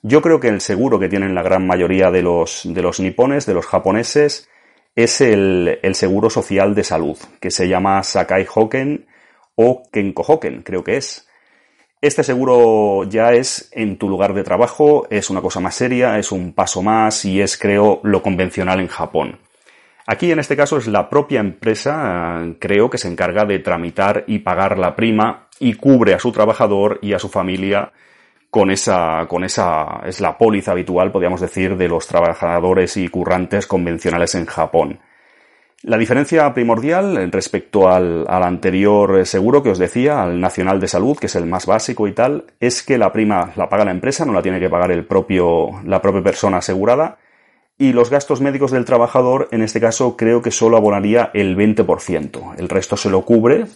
[0.02, 3.46] yo creo que el seguro que tienen la gran mayoría de los, de los nipones,
[3.46, 4.48] de los japoneses,
[4.96, 9.06] es el, seguro social de salud, que se llama Sakai Hoken
[9.54, 11.28] o Kenko Hoken, creo que es.
[12.00, 16.32] Este seguro ya es en tu lugar de trabajo, es una cosa más seria, es
[16.32, 19.38] un paso más y es, creo, lo convencional en Japón.
[20.06, 24.38] Aquí, en este caso, es la propia empresa, creo, que se encarga de tramitar y
[24.38, 27.92] pagar la prima y cubre a su trabajador y a su familia
[28.56, 33.66] con esa, con esa, es la póliza habitual, podríamos decir, de los trabajadores y currantes
[33.66, 34.98] convencionales en Japón.
[35.82, 41.18] La diferencia primordial respecto al, al, anterior seguro que os decía, al Nacional de Salud,
[41.18, 44.24] que es el más básico y tal, es que la prima la paga la empresa,
[44.24, 47.18] no la tiene que pagar el propio, la propia persona asegurada,
[47.76, 52.54] y los gastos médicos del trabajador, en este caso, creo que solo abonaría el 20%.
[52.56, 53.66] El resto se lo cubre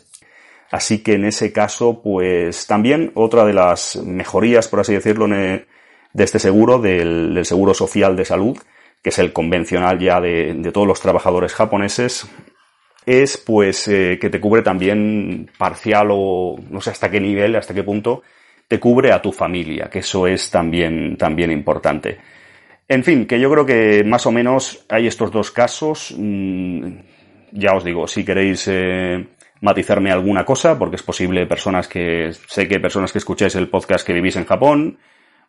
[0.70, 5.66] Así que en ese caso, pues también otra de las mejorías, por así decirlo, de
[6.14, 8.56] este seguro, del, seguro social de salud,
[9.02, 12.28] que es el convencional ya de, todos los trabajadores japoneses,
[13.04, 17.74] es pues eh, que te cubre también parcial o no sé hasta qué nivel, hasta
[17.74, 18.22] qué punto,
[18.68, 22.18] te cubre a tu familia, que eso es también, también importante.
[22.86, 26.14] En fin, que yo creo que más o menos hay estos dos casos.
[26.16, 26.98] Mm,
[27.52, 29.26] ya os digo, si queréis eh,
[29.60, 34.06] matizarme alguna cosa, porque es posible personas que, sé que personas que escucháis el podcast
[34.06, 34.98] que vivís en Japón,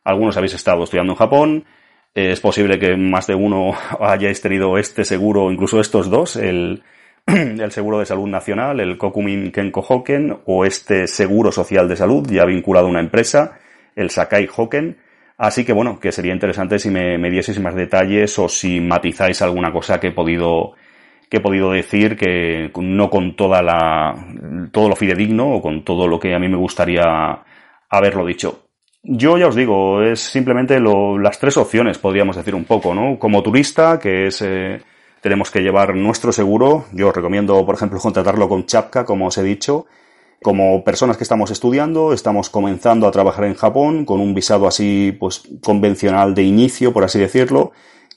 [0.04, 1.66] algunos habéis estado estudiando en Japón,
[2.14, 6.84] es posible que más de uno hayáis tenido este seguro, incluso estos dos, el,
[7.26, 12.28] el seguro de salud nacional, el Kokumin Kenko Hoken, o este seguro social de salud,
[12.30, 13.60] ya vinculado a una empresa,
[13.96, 14.98] el Sakai Hoken.
[15.38, 19.42] Así que bueno, que sería interesante si me, me dieseis más detalles o si matizáis
[19.42, 20.74] alguna cosa que he podido,
[21.32, 24.14] que he podido decir que no con toda la,
[24.74, 27.42] todo lo fidedigno o con todo lo que a mí me gustaría
[27.90, 28.66] haberlo dicho.
[29.02, 33.18] Yo ya os digo, es simplemente las tres opciones, podríamos decir un poco, ¿no?
[33.18, 34.82] Como turista, que es, eh,
[35.22, 36.88] tenemos que llevar nuestro seguro.
[36.92, 39.86] Yo os recomiendo, por ejemplo, contratarlo con Chapka, como os he dicho.
[40.44, 45.16] Como personas que estamos estudiando, estamos comenzando a trabajar en Japón con un visado así,
[45.18, 47.72] pues, convencional de inicio, por así decirlo,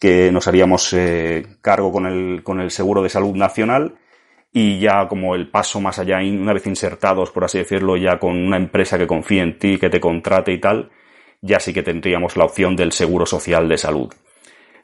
[0.05, 3.95] que nos haríamos eh, cargo con el, con el seguro de salud nacional
[4.53, 8.37] y ya como el paso más allá, una vez insertados, por así decirlo, ya con
[8.37, 10.91] una empresa que confíe en ti, que te contrate y tal,
[11.41, 14.13] ya sí que tendríamos la opción del seguro social de salud.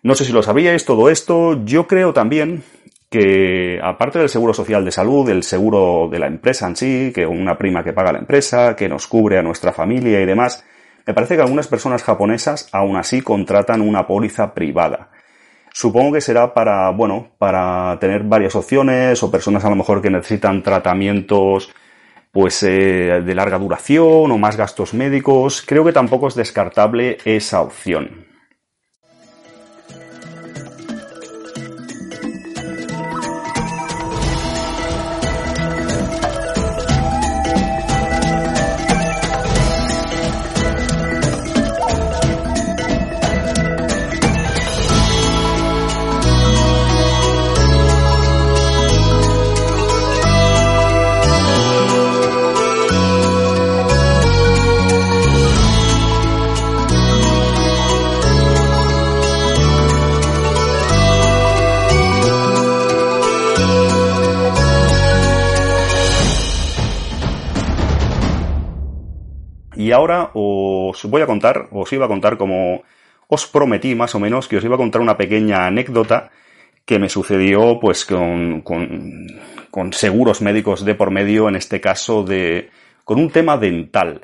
[0.02, 2.62] No sé si lo sabíais todo esto, yo creo también
[3.11, 7.26] que aparte del seguro social de salud, el seguro de la empresa en sí, que
[7.26, 10.64] una prima que paga la empresa, que nos cubre a nuestra familia y demás,
[11.06, 15.10] me parece que algunas personas japonesas aún así contratan una póliza privada.
[15.72, 20.10] Supongo que será para, bueno, para tener varias opciones o personas a lo mejor que
[20.10, 21.70] necesitan tratamientos
[22.32, 25.62] pues eh, de larga duración o más gastos médicos.
[25.66, 28.29] Creo que tampoco es descartable esa opción.
[70.00, 72.82] Ahora os voy a contar, os iba a contar como
[73.28, 76.30] os prometí más o menos que os iba a contar una pequeña anécdota
[76.84, 82.70] que me sucedió pues con, con, seguros médicos de por medio, en este caso de,
[83.04, 84.22] con un tema dental.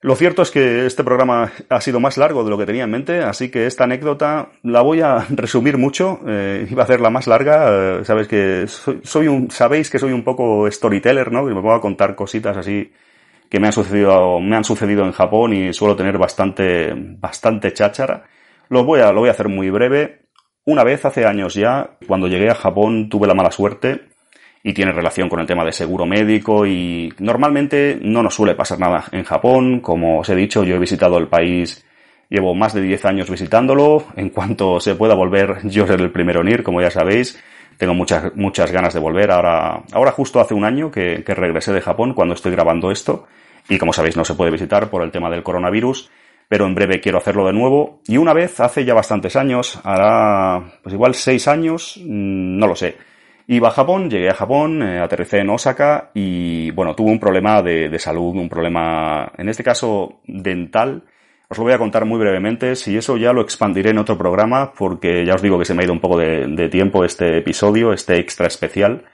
[0.00, 2.90] Lo cierto es que este programa ha sido más largo de lo que tenía en
[2.90, 6.20] mente, así que esta anécdota la voy a resumir mucho.
[6.26, 7.98] Eh, iba a hacerla más larga.
[7.98, 11.46] Eh, sabes que soy, un, sabéis que soy un poco storyteller, ¿no?
[11.46, 12.92] Que me puedo contar cositas así
[13.54, 18.24] que me han sucedido, me han sucedido en Japón y suelo tener bastante, bastante cháchara.
[18.68, 20.22] Lo voy a, lo voy a hacer muy breve.
[20.64, 24.08] Una vez, hace años ya, cuando llegué a Japón, tuve la mala suerte
[24.64, 28.80] y tiene relación con el tema de seguro médico y normalmente no nos suele pasar
[28.80, 29.78] nada en Japón.
[29.78, 31.86] Como os he dicho, yo he visitado el país,
[32.28, 34.06] llevo más de 10 años visitándolo.
[34.16, 37.40] En cuanto se pueda volver, yo seré el primero en ir, como ya sabéis.
[37.78, 39.30] Tengo muchas, muchas ganas de volver.
[39.30, 43.28] Ahora, ahora justo hace un año que, que regresé de Japón cuando estoy grabando esto.
[43.68, 46.10] Y como sabéis, no se puede visitar por el tema del coronavirus.
[46.48, 48.00] Pero en breve quiero hacerlo de nuevo.
[48.06, 52.76] Y una vez, hace ya bastantes años, hará pues igual seis años, mm, no lo
[52.76, 52.96] sé.
[53.46, 57.62] Iba a Japón, llegué a Japón, eh, aterricé en Osaka y bueno, tuve un problema
[57.62, 61.02] de, de, salud, un problema, en este caso, dental.
[61.48, 64.72] Os lo voy a contar muy brevemente, si eso ya lo expandiré en otro programa,
[64.72, 67.38] porque ya os digo que se me ha ido un poco de, de tiempo este
[67.38, 69.04] episodio, este extra especial.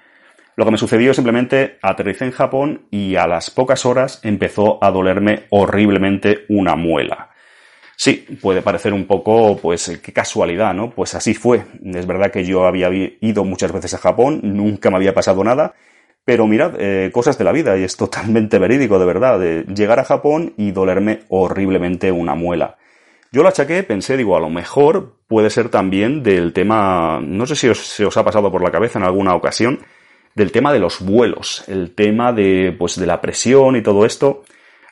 [0.60, 4.90] Lo que me sucedió simplemente aterricé en Japón y a las pocas horas empezó a
[4.90, 7.30] dolerme horriblemente una muela.
[7.96, 10.90] Sí, puede parecer un poco, pues, qué casualidad, ¿no?
[10.90, 11.64] Pues así fue.
[11.82, 12.90] Es verdad que yo había
[13.22, 15.72] ido muchas veces a Japón, nunca me había pasado nada,
[16.26, 19.98] pero mirad, eh, cosas de la vida, y es totalmente verídico, de verdad, de llegar
[19.98, 22.76] a Japón y dolerme horriblemente una muela.
[23.32, 27.56] Yo la achaqué, pensé, digo, a lo mejor puede ser también del tema, no sé
[27.56, 29.78] si se os ha pasado por la cabeza en alguna ocasión,
[30.34, 34.42] del tema de los vuelos, el tema de, pues, de la presión y todo esto.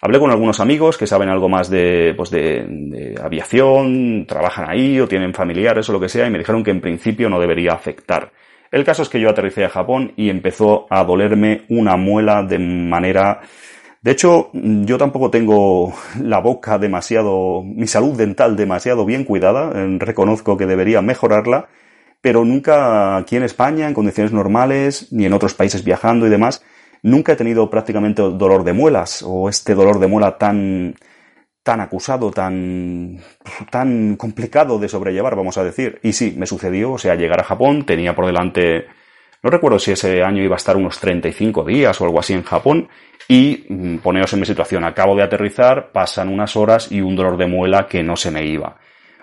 [0.00, 5.08] Hablé con algunos amigos que saben algo más de, pues de, aviación, trabajan ahí o
[5.08, 8.30] tienen familiares o lo que sea y me dijeron que en principio no debería afectar.
[8.70, 12.58] El caso es que yo aterricé a Japón y empezó a dolerme una muela de
[12.58, 13.40] manera
[14.02, 20.56] De hecho, yo tampoco tengo la boca demasiado, mi salud dental demasiado bien cuidada, reconozco
[20.56, 21.68] que debería mejorarla,
[22.20, 26.62] pero nunca aquí en España, en condiciones normales, ni en otros países viajando y demás,
[27.02, 30.96] nunca he tenido prácticamente dolor de muelas o este dolor de muela tan,
[31.62, 33.20] tan acusado, tan,
[33.70, 36.00] tan complicado de sobrellevar, vamos a decir.
[36.02, 38.86] Y sí, me sucedió, o sea, llegar a Japón, tenía por delante,
[39.42, 42.42] no recuerdo si ese año iba a estar unos 35 días o algo así en
[42.42, 42.88] Japón,
[43.28, 47.36] y mm, poneos en mi situación, acabo de aterrizar, pasan unas horas y un dolor
[47.36, 48.78] de muela que no se me iba.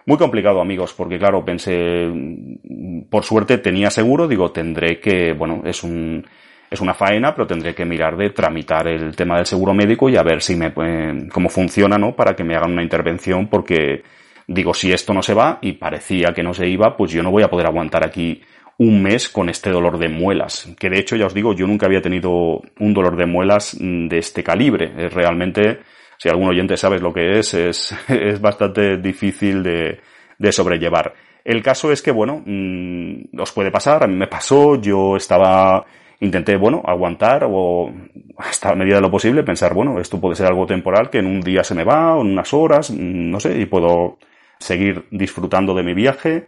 [0.05, 5.63] Muy complicado, amigos, porque claro, pensé, mm, por suerte tenía seguro, digo, tendré que, bueno,
[5.65, 6.25] es un,
[6.69, 10.15] es una faena, pero tendré que mirar de tramitar el tema del seguro médico y
[10.17, 12.15] a ver si me, eh, cómo funciona, ¿no?
[12.15, 14.03] Para que me hagan una intervención, porque
[14.47, 17.31] digo, si esto no se va y parecía que no se iba, pues yo no
[17.31, 18.41] voy a poder aguantar aquí
[18.77, 20.69] un mes con este dolor de muelas.
[20.79, 24.07] Que de hecho, ya os digo, yo nunca había tenido un dolor de muelas mm,
[24.07, 24.93] de este calibre.
[24.97, 25.79] Es realmente,
[26.17, 29.99] si algún oyente sabe lo que es, es, es bastante difícil de,
[30.37, 31.13] de sobrellevar.
[31.43, 35.85] El caso es que, bueno, mm, os puede pasar, a me pasó, yo estaba
[36.19, 37.91] intenté, bueno, aguantar o
[38.37, 41.27] hasta a medida de lo posible pensar, bueno, esto puede ser algo temporal que en
[41.27, 44.17] un día se me va o en unas horas, mm, no sé, y puedo
[44.59, 46.47] seguir disfrutando de mi viaje,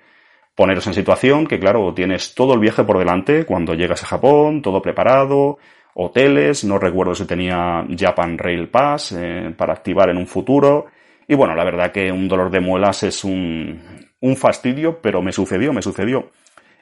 [0.55, 4.61] poneros en situación que, claro, tienes todo el viaje por delante cuando llegas a Japón,
[4.61, 5.59] todo preparado,
[5.99, 10.85] hoteles, no recuerdo si tenía Japan Rail Pass eh, para activar en un futuro.
[11.27, 13.81] Y bueno, la verdad que un dolor de muelas es un,
[14.21, 16.29] un fastidio, pero me sucedió, me sucedió.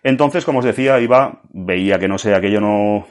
[0.04, 3.08] Entonces, como os decía, iba, veía que no sé, aquello no,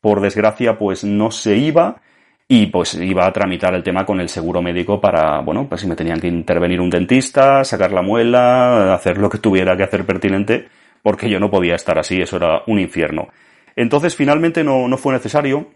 [0.00, 2.00] por desgracia, pues no se iba
[2.46, 5.88] y pues iba a tramitar el tema con el seguro médico para, bueno, pues si
[5.88, 10.06] me tenían que intervenir un dentista, sacar la muela, hacer lo que tuviera que hacer
[10.06, 10.68] pertinente,
[11.02, 13.28] porque yo no podía estar así, eso era un infierno.
[13.76, 15.70] Entonces, finalmente no, no fue necesario.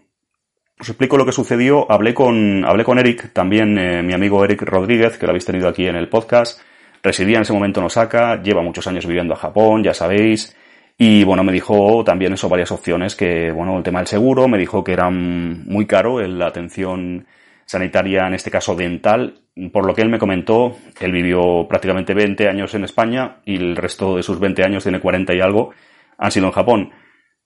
[0.79, 1.89] Os explico lo que sucedió.
[1.91, 5.67] Hablé con, hablé con Eric, también eh, mi amigo Eric Rodríguez, que lo habéis tenido
[5.67, 6.59] aquí en el podcast.
[7.03, 10.55] Residía en ese momento en Osaka, lleva muchos años viviendo a Japón, ya sabéis.
[10.97, 14.57] Y bueno, me dijo también eso varias opciones, que bueno, el tema del seguro, me
[14.57, 17.25] dijo que era muy caro la atención
[17.65, 19.41] sanitaria, en este caso dental.
[19.71, 23.75] Por lo que él me comentó, él vivió prácticamente 20 años en España y el
[23.75, 25.71] resto de sus 20 años, tiene 40 y algo,
[26.17, 26.91] han sido en Japón.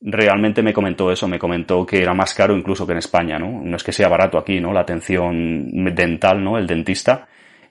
[0.01, 3.61] Realmente me comentó eso, me comentó que era más caro incluso que en España, ¿no?
[3.63, 4.73] No es que sea barato aquí, ¿no?
[4.73, 6.57] La atención dental, ¿no?
[6.57, 7.27] El dentista.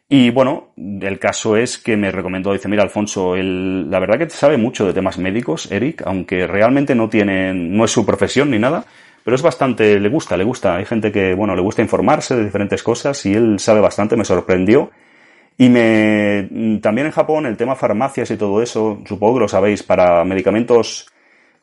[0.08, 4.28] Y bueno, el caso es que me recomendó, dice, mira Alfonso, él, la verdad que
[4.30, 8.58] sabe mucho de temas médicos, Eric, aunque realmente no tiene, no es su profesión ni
[8.58, 8.84] nada,
[9.24, 10.76] pero es bastante, le gusta, le gusta.
[10.76, 14.24] Hay gente que, bueno, le gusta informarse de diferentes cosas y él sabe bastante, me
[14.24, 14.90] sorprendió.
[15.56, 19.82] Y me, también en Japón el tema farmacias y todo eso, supongo que lo sabéis,
[19.82, 21.06] para medicamentos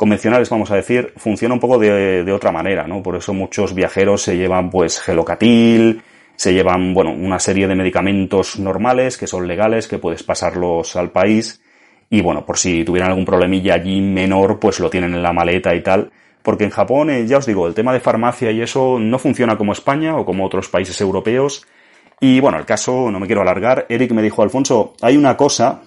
[0.02, 3.04] convencionales, vamos a decir, funciona un poco de, otra manera, ¿no?
[3.04, 6.02] Por eso muchos viajeros se llevan pues gelocatil,
[6.36, 11.12] se llevan, bueno, una serie de medicamentos normales que son legales, que puedes pasarlos al
[11.12, 11.62] país.
[12.10, 15.76] Y bueno, por si tuvieran algún problemilla allí menor, pues lo tienen en la maleta
[15.76, 16.12] y tal.
[16.42, 19.56] Porque en Japón, eh, ya os digo, el tema de farmacia y eso no funciona
[19.56, 21.68] como España o como otros países europeos.
[22.20, 25.84] Y bueno, el caso, no me quiero alargar, Eric me dijo, Alfonso, hay una cosa,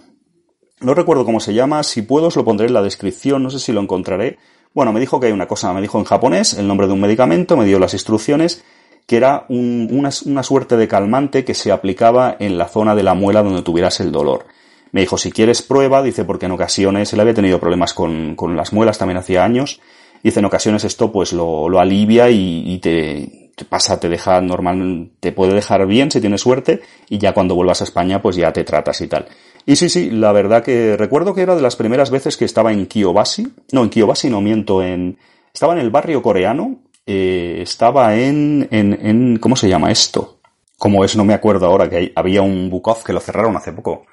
[0.80, 3.58] no recuerdo cómo se llama, si puedo os lo pondré en la descripción, no sé
[3.58, 4.38] si lo encontraré.
[4.74, 7.00] Bueno, me dijo que hay una cosa, me dijo en japonés el nombre de un
[7.00, 8.64] medicamento, me dio las instrucciones
[9.06, 13.42] que era una, suerte de calmante que se aplicaba en la zona de la muela
[13.42, 14.46] donde tuvieras el dolor.
[14.92, 18.72] Me dijo, si quieres prueba, dice, porque en ocasiones él había tenido problemas con, las
[18.72, 19.80] muelas también hacía años.
[20.22, 25.10] Dice, en ocasiones esto pues lo, lo alivia y, te, te, pasa, te deja normal,
[25.20, 28.52] te puede dejar bien si tienes suerte y ya cuando vuelvas a España pues ya
[28.52, 29.26] te tratas y tal.
[29.66, 32.72] Y sí, sí, la verdad que recuerdo que era de las primeras veces que estaba
[32.72, 35.18] en Kiyobashi, no, en Kiyobashi no miento, en,
[35.52, 40.38] estaba en el barrio coreano, eh, estaba en, en, en, ¿cómo se llama esto?
[40.76, 44.06] Como es, no me acuerdo ahora, que había un Bukov que lo cerraron hace poco.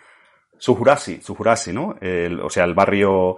[0.58, 1.96] Sujurasi, Sujurasi, ¿no?
[2.44, 3.38] o sea, el barrio,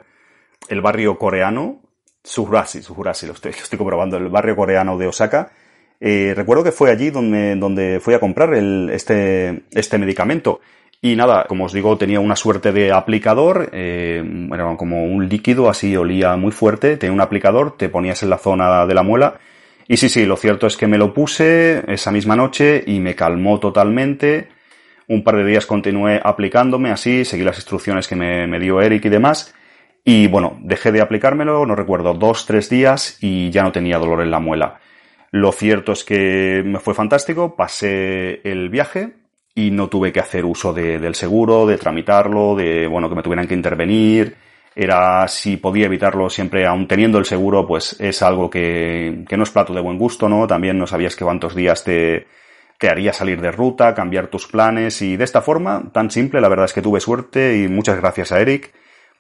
[0.68, 1.82] el barrio coreano,
[2.24, 5.52] Sujurasi, Sujurasi, lo estoy, lo estoy comprobando, el barrio coreano de Osaka.
[6.00, 10.60] Eh, recuerdo que fue allí donde, donde fui a comprar el, este, este medicamento.
[11.06, 14.24] Y nada, como os digo, tenía una suerte de aplicador, eh,
[14.54, 18.38] era como un líquido, así olía muy fuerte, tenía un aplicador, te ponías en la
[18.38, 19.36] zona de la muela.
[19.86, 23.16] Y sí, sí, lo cierto es que me lo puse esa misma noche y me
[23.16, 24.48] calmó totalmente.
[25.10, 29.04] Un par de días continué aplicándome así, seguí las instrucciones que me, me dio Eric
[29.04, 29.54] y demás.
[30.06, 34.22] Y bueno, dejé de aplicármelo, no recuerdo, dos, tres días y ya no tenía dolor
[34.22, 34.80] en la muela.
[35.32, 39.12] Lo cierto es que me fue fantástico, pasé el viaje,
[39.56, 43.24] y no tuve que hacer uso de, del seguro, de tramitarlo, de, bueno, que me
[43.24, 44.36] tuvieran que intervenir.
[44.76, 49.44] era si podía evitarlo siempre, aun teniendo el seguro, pues es algo que, que no
[49.44, 50.48] es plato de buen gusto, ¿no?
[50.48, 52.26] También no sabías que cuántos días te,
[52.80, 56.50] te haría salir de ruta, cambiar tus planes y de esta forma, tan simple, la
[56.50, 58.74] verdad es que tuve suerte y muchas gracias a Eric,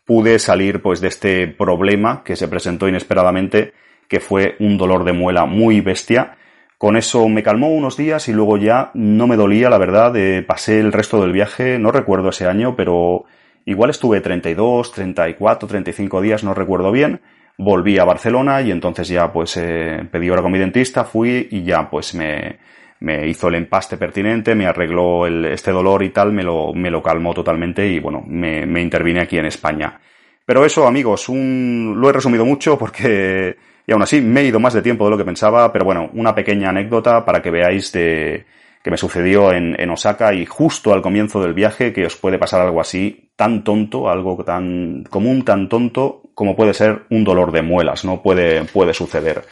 [0.05, 3.73] pude salir pues de este problema que se presentó inesperadamente,
[4.07, 6.37] que fue un dolor de muela muy bestia.
[6.83, 10.13] Con eso me calmó unos días y luego ya no me dolía, la verdad,
[10.45, 13.23] pasé el resto del viaje, no recuerdo ese año, pero
[13.63, 17.21] igual estuve 32, 34, 35 días, no recuerdo bien.
[17.57, 21.63] Volví a Barcelona y entonces ya pues eh, pedí hora con mi dentista, fui y
[21.63, 22.59] ya pues me,
[22.99, 26.91] me hizo el empaste pertinente, me arregló el, este dolor y tal, me lo, me
[26.91, 30.01] lo calmó totalmente y bueno, me, me intervine aquí en España.
[30.45, 33.55] Pero eso, amigos, un, lo he resumido mucho porque,
[33.85, 36.09] y aún así me he ido más de tiempo de lo que pensaba, pero bueno,
[36.13, 38.45] una pequeña anécdota para que veáis de,
[38.83, 42.61] que me sucedió en, Osaka y justo al comienzo del viaje que os puede pasar
[42.61, 47.61] algo así, tan tonto, algo tan común, tan tonto como puede ser un dolor de
[47.61, 48.21] muelas, ¿no?
[48.21, 49.43] Puede, puede suceder.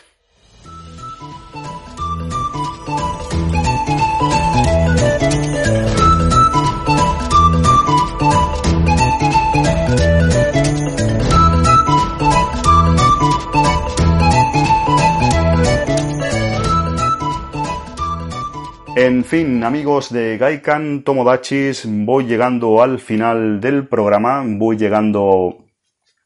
[19.03, 25.65] En fin, amigos de Gaikan Tomodachis, voy llegando al final del programa, voy llegando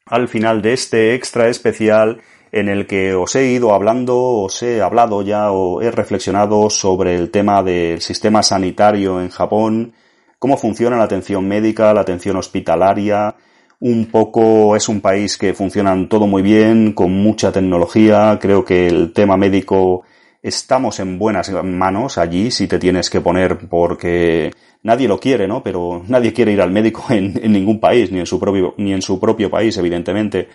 [0.04, 2.20] al final de este extra especial
[2.52, 7.14] en el que os he ido hablando, os he hablado ya o he reflexionado sobre
[7.14, 9.94] el tema del sistema sanitario en Japón,
[10.38, 13.36] cómo funciona la atención médica, la atención hospitalaria,
[13.80, 18.86] un poco es un país que funcionan todo muy bien, con mucha tecnología, creo que
[18.86, 20.04] el tema médico
[20.46, 25.62] estamos en buenas manos allí si te tienes que poner porque nadie lo quiere, ¿no?
[25.62, 29.02] Pero nadie quiere ir al médico en, ningún país, ni en su propio, ni en
[29.02, 30.48] su propio país, evidentemente.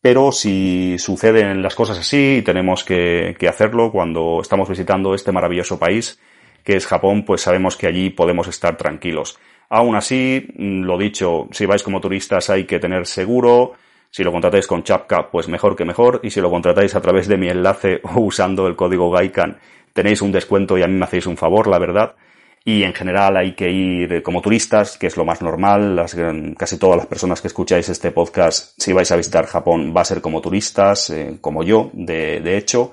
[0.00, 5.78] Pero si suceden las cosas así, tenemos que, que hacerlo cuando estamos visitando este maravilloso
[5.78, 6.18] país
[6.64, 9.38] que es Japón, pues sabemos que allí podemos estar tranquilos.
[9.68, 13.72] Aún así, lo dicho, si vais como turistas hay que tener seguro,
[14.10, 16.20] si lo contratáis con Chapka, pues mejor que mejor.
[16.22, 19.58] Y si lo contratáis a través de mi enlace o usando el código Gaikan,
[19.92, 22.16] tenéis un descuento y a mí me hacéis un favor, la verdad.
[22.62, 25.96] Y en general hay que ir como turistas, que es lo más normal.
[25.96, 26.14] Las,
[26.58, 30.04] casi todas las personas que escucháis este podcast, si vais a visitar Japón, va a
[30.04, 32.92] ser como turistas, eh, como yo, de, de hecho.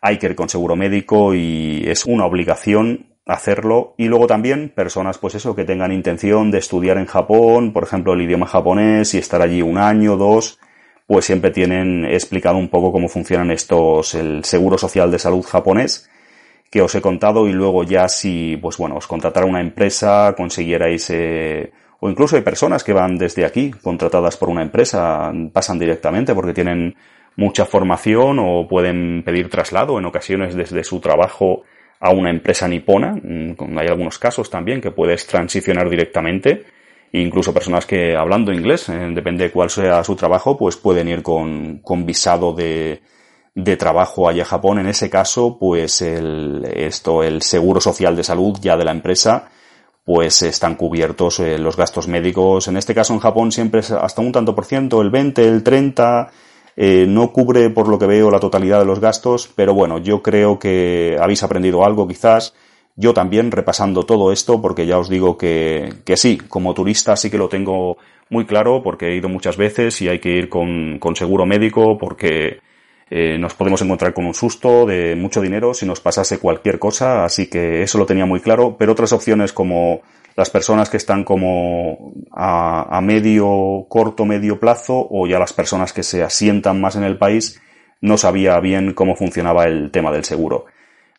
[0.00, 3.94] Hay que ir con seguro médico y es una obligación hacerlo.
[3.96, 8.12] Y luego también personas pues eso que tengan intención de estudiar en Japón, por ejemplo
[8.12, 10.58] el idioma japonés y estar allí un año, dos,
[11.06, 16.08] pues siempre tienen explicado un poco cómo funcionan estos, el seguro social de salud japonés
[16.70, 17.48] que os he contado.
[17.48, 22.42] Y luego ya si pues bueno os contratara una empresa, consiguierais eh, o incluso hay
[22.42, 26.96] personas que van desde aquí contratadas por una empresa, pasan directamente porque tienen
[27.36, 31.62] mucha formación o pueden pedir traslado en ocasiones desde su trabajo
[32.00, 33.12] a una empresa nipona.
[33.22, 36.64] Mm, hay algunos casos también que puedes transicionar directamente.
[37.12, 41.22] Incluso personas que hablando inglés, eh, depende de cuál sea su trabajo, pues pueden ir
[41.22, 43.00] con, con visado de,
[43.54, 44.80] de trabajo allá a Japón.
[44.80, 49.48] En ese caso, pues el, esto, el seguro social de salud ya de la empresa,
[50.04, 52.68] pues están cubiertos eh, los gastos médicos.
[52.68, 55.62] En este caso en Japón siempre es hasta un tanto por ciento, el 20, el
[55.62, 56.30] 30,
[56.76, 60.22] eh, no cubre, por lo que veo, la totalidad de los gastos, pero bueno, yo
[60.22, 62.54] creo que habéis aprendido algo quizás.
[62.96, 67.30] Yo también, repasando todo esto, porque ya os digo que, que sí, como turista sí
[67.30, 67.96] que lo tengo
[68.30, 71.98] muy claro, porque he ido muchas veces y hay que ir con, con seguro médico,
[71.98, 72.60] porque
[73.10, 77.24] eh, nos podemos encontrar con un susto de mucho dinero si nos pasase cualquier cosa,
[77.24, 80.00] así que eso lo tenía muy claro, pero otras opciones como
[80.36, 86.02] las personas que están como a, medio, corto, medio plazo o ya las personas que
[86.02, 87.60] se asientan más en el país,
[88.00, 90.66] no sabía bien cómo funcionaba el tema del seguro.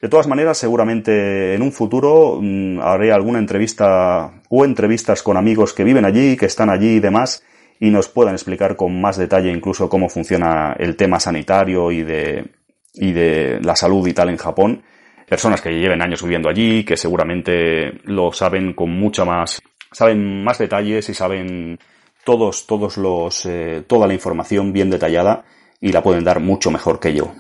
[0.02, 5.74] De todas maneras, seguramente en un futuro mm, haré alguna entrevista o entrevistas con amigos
[5.74, 7.44] que viven allí, que están allí y demás,
[7.80, 12.52] y nos puedan explicar con más detalle incluso cómo funciona el tema sanitario y de,
[12.94, 14.84] y de la salud y tal en Japón
[15.28, 19.62] personas que lleven años viviendo allí, que seguramente lo saben con mucha más,
[19.92, 21.80] saben más detalles y saben
[22.24, 25.46] todos, todos los, eh, toda la información bien detallada
[25.80, 27.34] y la pueden dar mucho mejor que yo.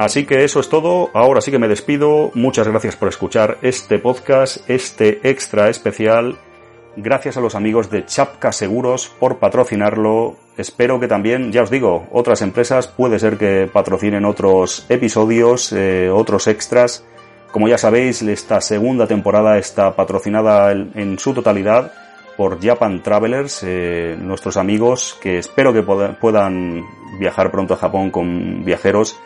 [0.00, 1.10] Así que eso es todo.
[1.12, 2.30] Ahora sí que me despido.
[2.32, 6.38] Muchas gracias por escuchar este podcast, este extra especial.
[6.96, 10.36] Gracias a los amigos de Chapka Seguros por patrocinarlo.
[10.56, 16.08] Espero que también, ya os digo, otras empresas puede ser que patrocinen otros episodios, eh,
[16.08, 17.04] otros extras.
[17.52, 21.92] Como ya sabéis, esta segunda temporada está patrocinada en su totalidad
[22.38, 26.86] por Japan Travelers, eh, nuestros amigos que espero que puedan
[27.18, 29.20] viajar pronto a Japón con viajeros.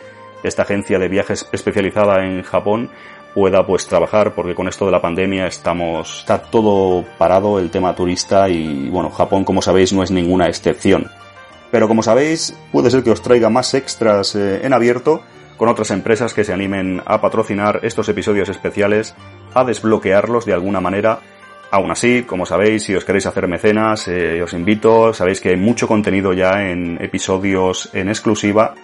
[0.44, 2.90] Esta agencia de viajes especializada en Japón
[3.34, 7.94] pueda pues trabajar porque con esto de la pandemia estamos está todo parado el tema
[7.94, 11.10] turista y bueno Japón como sabéis no es ninguna excepción.
[11.70, 15.22] Pero como sabéis puede ser que os traiga más extras eh, en abierto
[15.56, 19.14] con otras empresas que se animen a patrocinar estos episodios especiales
[19.54, 21.20] a desbloquearlos de alguna manera.
[21.70, 25.56] Aún así, como sabéis, si os queréis hacer mecenas, eh, os invito, sabéis que hay
[25.56, 28.74] mucho contenido ya en episodios en exclusiva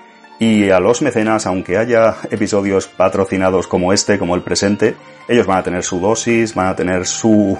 [0.41, 4.97] y a los mecenas, aunque haya episodios patrocinados como este, como el presente,
[5.29, 7.59] ellos van a tener su dosis, van a tener su,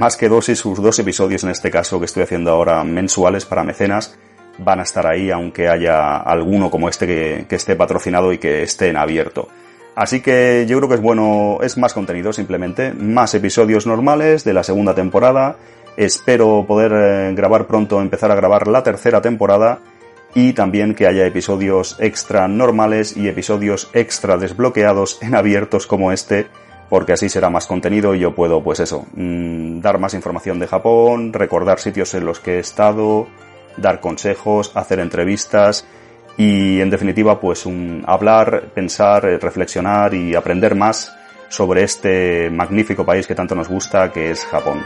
[0.00, 3.62] más que dosis, sus dos episodios en este caso que estoy haciendo ahora mensuales para
[3.62, 4.18] mecenas,
[4.58, 8.88] van a estar ahí aunque haya alguno como este que, esté patrocinado y que esté
[8.88, 9.48] en abierto.
[9.94, 14.54] Así que yo creo que es bueno, es más contenido simplemente, más episodios normales de
[14.54, 15.56] la segunda temporada.
[15.96, 19.78] Espero poder eh, grabar pronto, empezar a grabar la tercera temporada
[20.34, 26.46] y también que haya episodios extra normales y episodios extra desbloqueados en abiertos como este,
[26.88, 30.66] porque así será más contenido y yo puedo, pues eso, mm, dar más información de
[30.66, 33.26] Japón, recordar sitios en los que he estado,
[33.76, 35.86] dar consejos, hacer entrevistas
[36.36, 41.14] y en definitiva pues un hablar, pensar, eh, reflexionar y aprender más
[41.48, 44.82] sobre este magnífico país que tanto nos gusta que es Japón.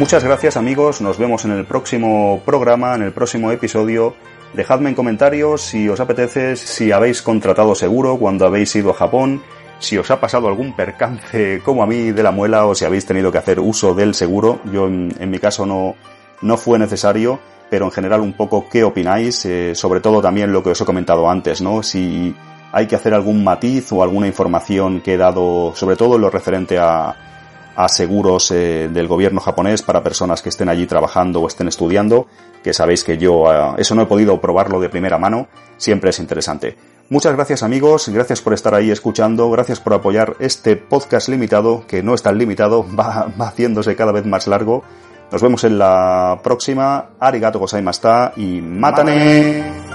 [0.00, 4.14] Muchas gracias amigos, nos vemos en el próximo programa, en el próximo episodio.
[4.54, 9.42] Dejadme en comentarios si os apetece, si habéis contratado seguro cuando habéis ido a Japón,
[9.78, 13.04] si os ha pasado algún percance como a mí de la muela o si habéis
[13.04, 14.60] tenido que hacer uso del seguro.
[14.72, 15.96] Yo en, mi caso no,
[16.40, 17.38] no fue necesario,
[17.68, 20.86] pero en general un poco qué opináis, eh, sobre todo también lo que os he
[20.86, 21.82] comentado antes, ¿no?
[21.82, 22.34] Si
[22.72, 26.30] hay que hacer algún matiz o alguna información que he dado, sobre todo en lo
[26.30, 27.29] referente a,
[27.84, 32.26] a seguros eh, del gobierno japonés para personas que estén allí trabajando o estén estudiando,
[32.62, 36.18] que sabéis que yo eh, eso no he podido probarlo de primera mano, siempre es
[36.18, 36.76] interesante.
[37.08, 42.02] Muchas gracias amigos, gracias por estar ahí escuchando, gracias por apoyar este podcast limitado, que
[42.02, 44.84] no es tan limitado, va, va haciéndose cada vez más largo.
[45.32, 47.10] Nos vemos en la próxima.
[47.20, 49.89] Arigato gozaimashita y mátane.